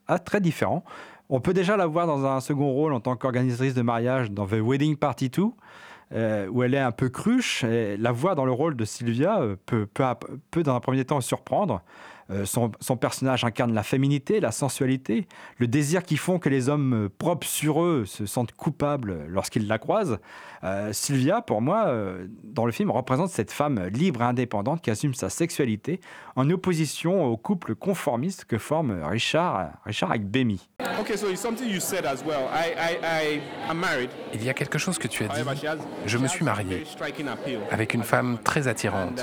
[0.07, 0.84] ah, très différents.
[1.30, 4.45] On peut déjà la voir dans un second rôle en tant qu'organisatrice de mariage dans
[4.45, 5.43] The Wedding Party 2,
[6.13, 7.63] euh, où elle est un peu cruche.
[7.63, 9.88] Et la voir dans le rôle de Sylvia euh, peut,
[10.51, 11.82] peut, dans un premier temps surprendre.
[12.30, 17.05] Euh, son, personnage incarne la féminité, la sensualité, le désir qui font que les hommes
[17.05, 20.19] euh, propres sur eux se sentent coupables lorsqu'ils la croisent.
[20.63, 21.93] Euh, Sylvia, pour moi,
[22.43, 25.99] dans le film, représente cette femme libre et indépendante qui assume sa sexualité
[26.36, 30.69] en opposition au couple conformiste que forme Richard, Richard avec Bemi.
[34.34, 35.67] Il y a quelque chose que tu as dit.
[36.05, 36.86] Je me suis marié
[37.71, 39.21] avec une femme très attirante.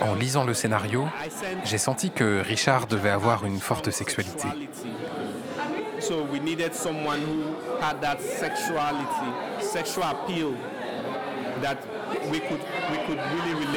[0.00, 1.08] En lisant le scénario,
[1.64, 4.48] j'ai senti que Richard devait avoir une forte sexualité.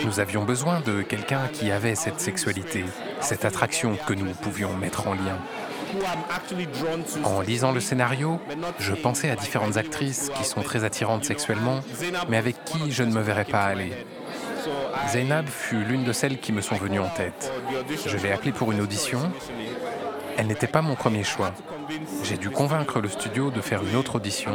[0.04, 2.86] Nous avions besoin de quelqu'un qui avait cette sexualité,
[3.22, 5.38] cette attraction que nous pouvions mettre en lien.
[7.24, 8.39] En lisant le scénario,
[8.80, 11.82] je pensais à différentes actrices qui sont très attirantes sexuellement,
[12.30, 13.94] mais avec qui je ne me verrais pas aller.
[15.09, 17.51] Zainab fut l'une de celles qui me sont venues en tête.
[18.05, 19.32] Je l'ai appelée pour une audition.
[20.38, 21.51] Elle n'était pas mon premier choix.
[22.24, 24.51] J'ai dû convaincre le studio de faire une autre audition.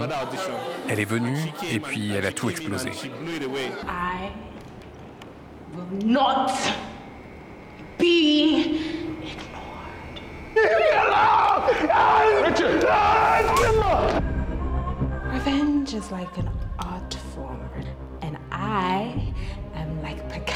[0.88, 1.38] Elle est venue
[1.70, 2.90] et puis elle a tout explosé.
[15.32, 15.78] Revenge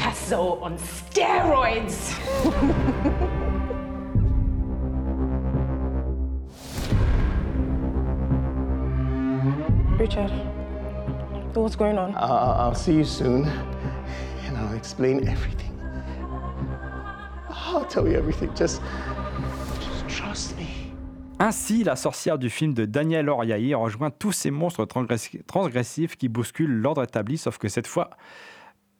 [0.03, 2.11] Picasso on steroids.
[9.97, 10.31] Richard,
[11.55, 12.15] what's going on?
[12.15, 15.71] Uh, I'll see you soon, and I'll explain everything.
[17.49, 18.49] I'll tell you everything.
[18.55, 18.81] Just,
[19.79, 20.67] just trust me.
[21.39, 26.27] Ainsi, la sorcière du film de Daniel Oriahi rejoint tous ces monstres transgressi- transgressifs qui
[26.29, 28.09] bousculent l'ordre établi, sauf que cette fois,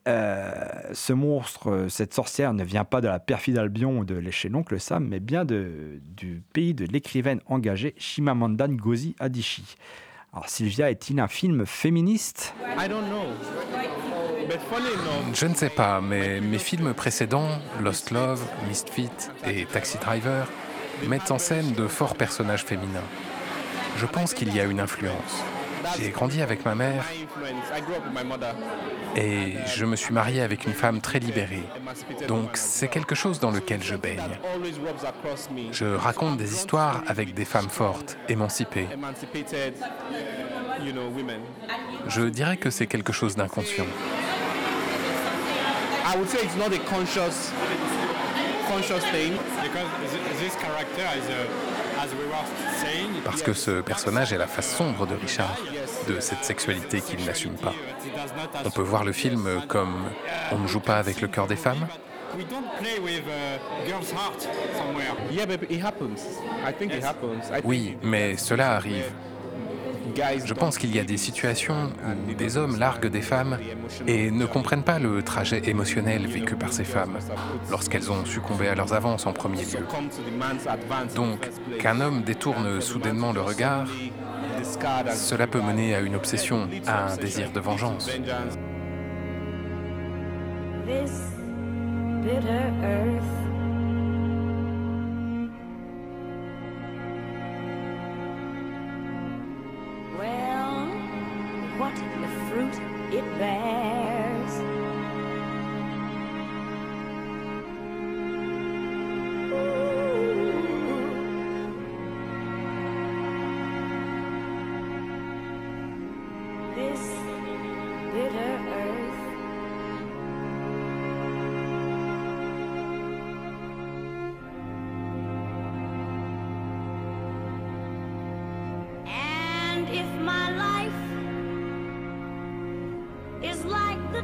[0.06, 4.49] ce monstre, euh, cette sorcière ne vient pas de la perfide Albion ou de chez
[4.49, 9.76] l'oncle Sam, mais bien de, du pays de l'écrivaine engagée Chimamanda Ngozi Adichie.
[10.34, 12.54] Alors Sylvia, est-il un film féministe?
[15.34, 17.49] Je ne sais pas, mais mes films précédents,
[17.82, 19.10] Lost Love, Misfit
[19.47, 20.49] et Taxi Driver,
[21.08, 23.08] mettent en scène de forts personnages féminins.
[23.97, 25.43] Je pense qu'il y a une influence.
[26.00, 27.04] J'ai grandi avec ma mère
[29.16, 31.64] et je me suis marié avec une femme très libérée.
[32.28, 34.20] Donc c'est quelque chose dans lequel je baigne.
[35.72, 38.88] Je raconte des histoires avec des femmes fortes, émancipées.
[42.08, 43.86] Je dirais que c'est quelque chose d'inconscient.
[46.06, 47.52] I would say it's not a conscious,
[48.68, 49.34] conscious thing.
[49.64, 49.88] Because
[50.38, 51.48] this character is, a,
[53.24, 55.56] Parce que ce personnage est la face sombre de Richard,
[56.08, 57.74] de cette sexualité qu'il n'assume pas.
[58.66, 60.10] On peut voir le film comme
[60.51, 61.88] on ne joue pas avec le cœur des femmes,
[67.64, 69.06] Oui, mais cela arrive.
[70.45, 71.91] Je pense qu'il y a des situations
[72.30, 73.58] où des hommes larguent des femmes
[74.08, 77.18] et ne comprennent pas le trajet émotionnel vécu par ces femmes
[77.70, 79.86] lorsqu'elles ont succombé à leurs avances en premier lieu.
[81.16, 81.49] Donc,
[81.80, 83.88] qu'un homme détourne soudainement le regard,
[85.14, 88.10] cela peut mener à une obsession, à un désir de vengeance.
[90.86, 91.34] This
[92.22, 93.43] bitter earth.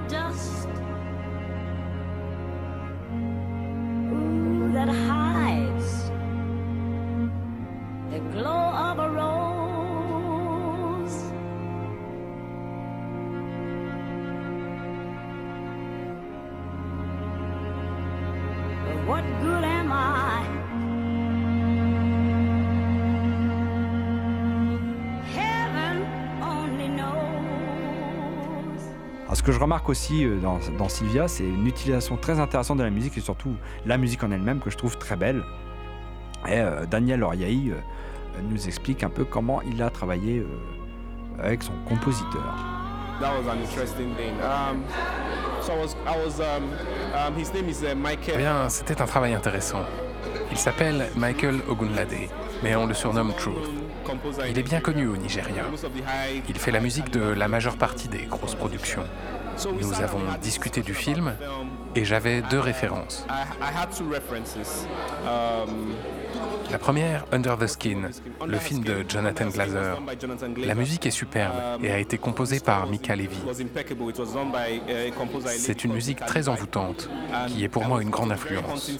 [0.10, 0.88] Dust
[29.49, 32.91] que je remarque aussi euh, dans, dans Sylvia, c'est une utilisation très intéressante de la
[32.91, 35.41] musique et surtout la musique en elle-même que je trouve très belle.
[36.47, 41.63] Et euh, Daniel Oriahi euh, nous explique un peu comment il a travaillé euh, avec
[41.63, 42.53] son compositeur.
[43.19, 44.35] That was an interesting thing.
[44.43, 44.83] Um,
[45.63, 46.69] so I was, I was um,
[47.15, 48.37] um, his name is uh, Eh Michael.
[48.37, 49.81] bien, c'était un travail intéressant.
[50.51, 52.29] Il s'appelle Michael Ogunlade.
[52.63, 53.55] mais on le surnomme Truth.
[54.49, 55.63] Il est bien connu au Nigeria.
[56.47, 59.03] Il fait la musique de la majeure partie des grosses productions.
[59.82, 61.34] Nous avons discuté du film
[61.95, 63.26] et j'avais deux références.
[66.72, 68.10] La première, Under the Skin,
[68.45, 69.97] le film de Jonathan Glazer.
[70.57, 73.39] La musique est superbe et a été composée par Mika Levy.
[75.57, 77.10] C'est une musique très envoûtante
[77.47, 78.91] qui est pour moi une grande influence.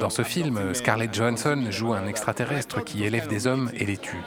[0.00, 4.20] Dans ce film, Scarlett Johansson joue un extraterrestre qui élève des hommes et les tue.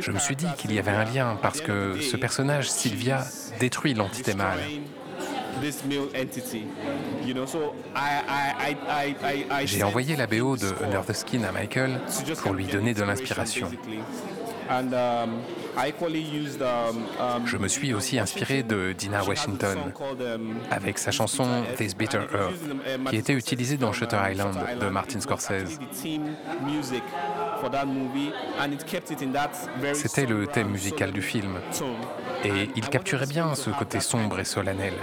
[0.00, 3.24] Je me suis dit qu'il y avait un lien parce que ce personnage, Sylvia,
[3.60, 4.60] détruit l'entité mâle.
[9.64, 12.00] J'ai envoyé la BO de Under the Skin à Michael
[12.42, 13.68] pour lui donner de l'inspiration.
[17.44, 19.78] Je me suis aussi inspiré de Dina Washington
[20.70, 21.46] avec sa chanson
[21.76, 25.78] This Bitter Earth, qui était utilisée dans Shutter Island de Martin Scorsese.
[29.94, 31.58] C'était le thème musical du film
[32.44, 34.94] et il capturait bien ce côté sombre et solennel.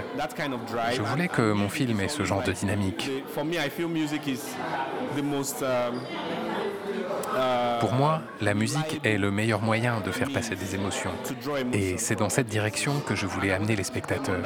[0.92, 3.10] Je voulais que mon film ait ce genre de dynamique.
[7.80, 11.12] Pour moi, la musique est le meilleur moyen de faire passer des émotions.
[11.72, 14.40] Et c'est dans cette direction que je voulais amener les spectateurs.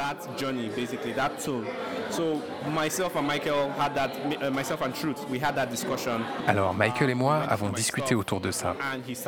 [6.47, 8.77] Alors Michael et moi avons discuté autour de ça.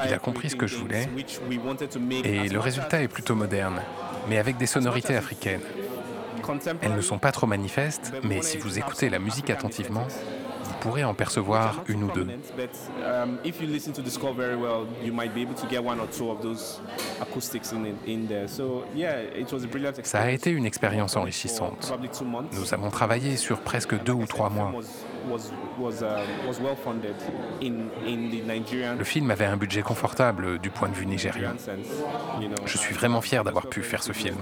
[0.07, 1.09] Il a compris ce que je voulais
[2.25, 3.81] et le résultat est plutôt moderne,
[4.29, 5.63] mais avec des sonorités africaines.
[6.81, 10.07] Elles ne sont pas trop manifestes, mais si vous écoutez la musique attentivement,
[10.87, 12.27] pourrez en percevoir une ou deux.
[20.03, 21.93] Ça a été une expérience enrichissante.
[22.53, 24.73] Nous avons travaillé sur presque deux ou trois mois.
[28.99, 31.55] Le film avait un budget confortable du point de vue nigérien.
[32.65, 34.37] Je suis vraiment fier d'avoir pu faire ce film.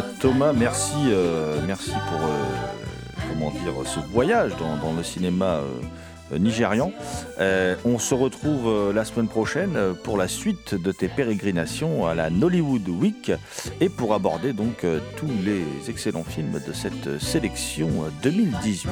[0.00, 5.60] Thomas, merci, euh, merci pour euh, comment dire, ce voyage dans, le cinéma
[6.32, 6.92] euh, nigérian.
[7.84, 12.88] on se retrouve la semaine prochaine pour la suite de tes pérégrinations à la Nollywood
[12.88, 13.32] Week
[13.82, 14.86] et pour aborder donc
[15.16, 17.90] tous les excellents films de cette sélection
[18.22, 18.88] 2018.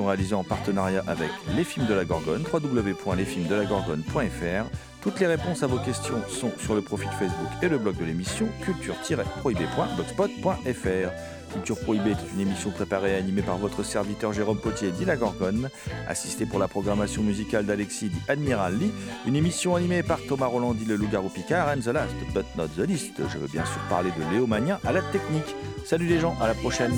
[0.00, 4.64] Réalisée en partenariat avec Les Films de la Gorgone, www.lesfilmsdelagorgone.fr.
[5.02, 8.04] Toutes les réponses à vos questions sont sur le profil Facebook et le blog de
[8.04, 11.10] l'émission culture-prohibée.blogspot.fr.
[11.52, 15.16] Culture Prohibée est une émission préparée et animée par votre serviteur Jérôme Potier dit La
[15.16, 15.68] Gorgone,
[16.08, 18.90] assisté pour la programmation musicale d'Alexis dit Admiral Lee,
[19.26, 22.68] une émission animée par Thomas Roland dit Le Loup-Garou Picard, and the last but not
[22.76, 23.20] the least.
[23.28, 24.48] Je veux bien sûr parler de Léo
[24.84, 25.54] à la technique.
[25.84, 26.94] Salut les gens, à la prochaine.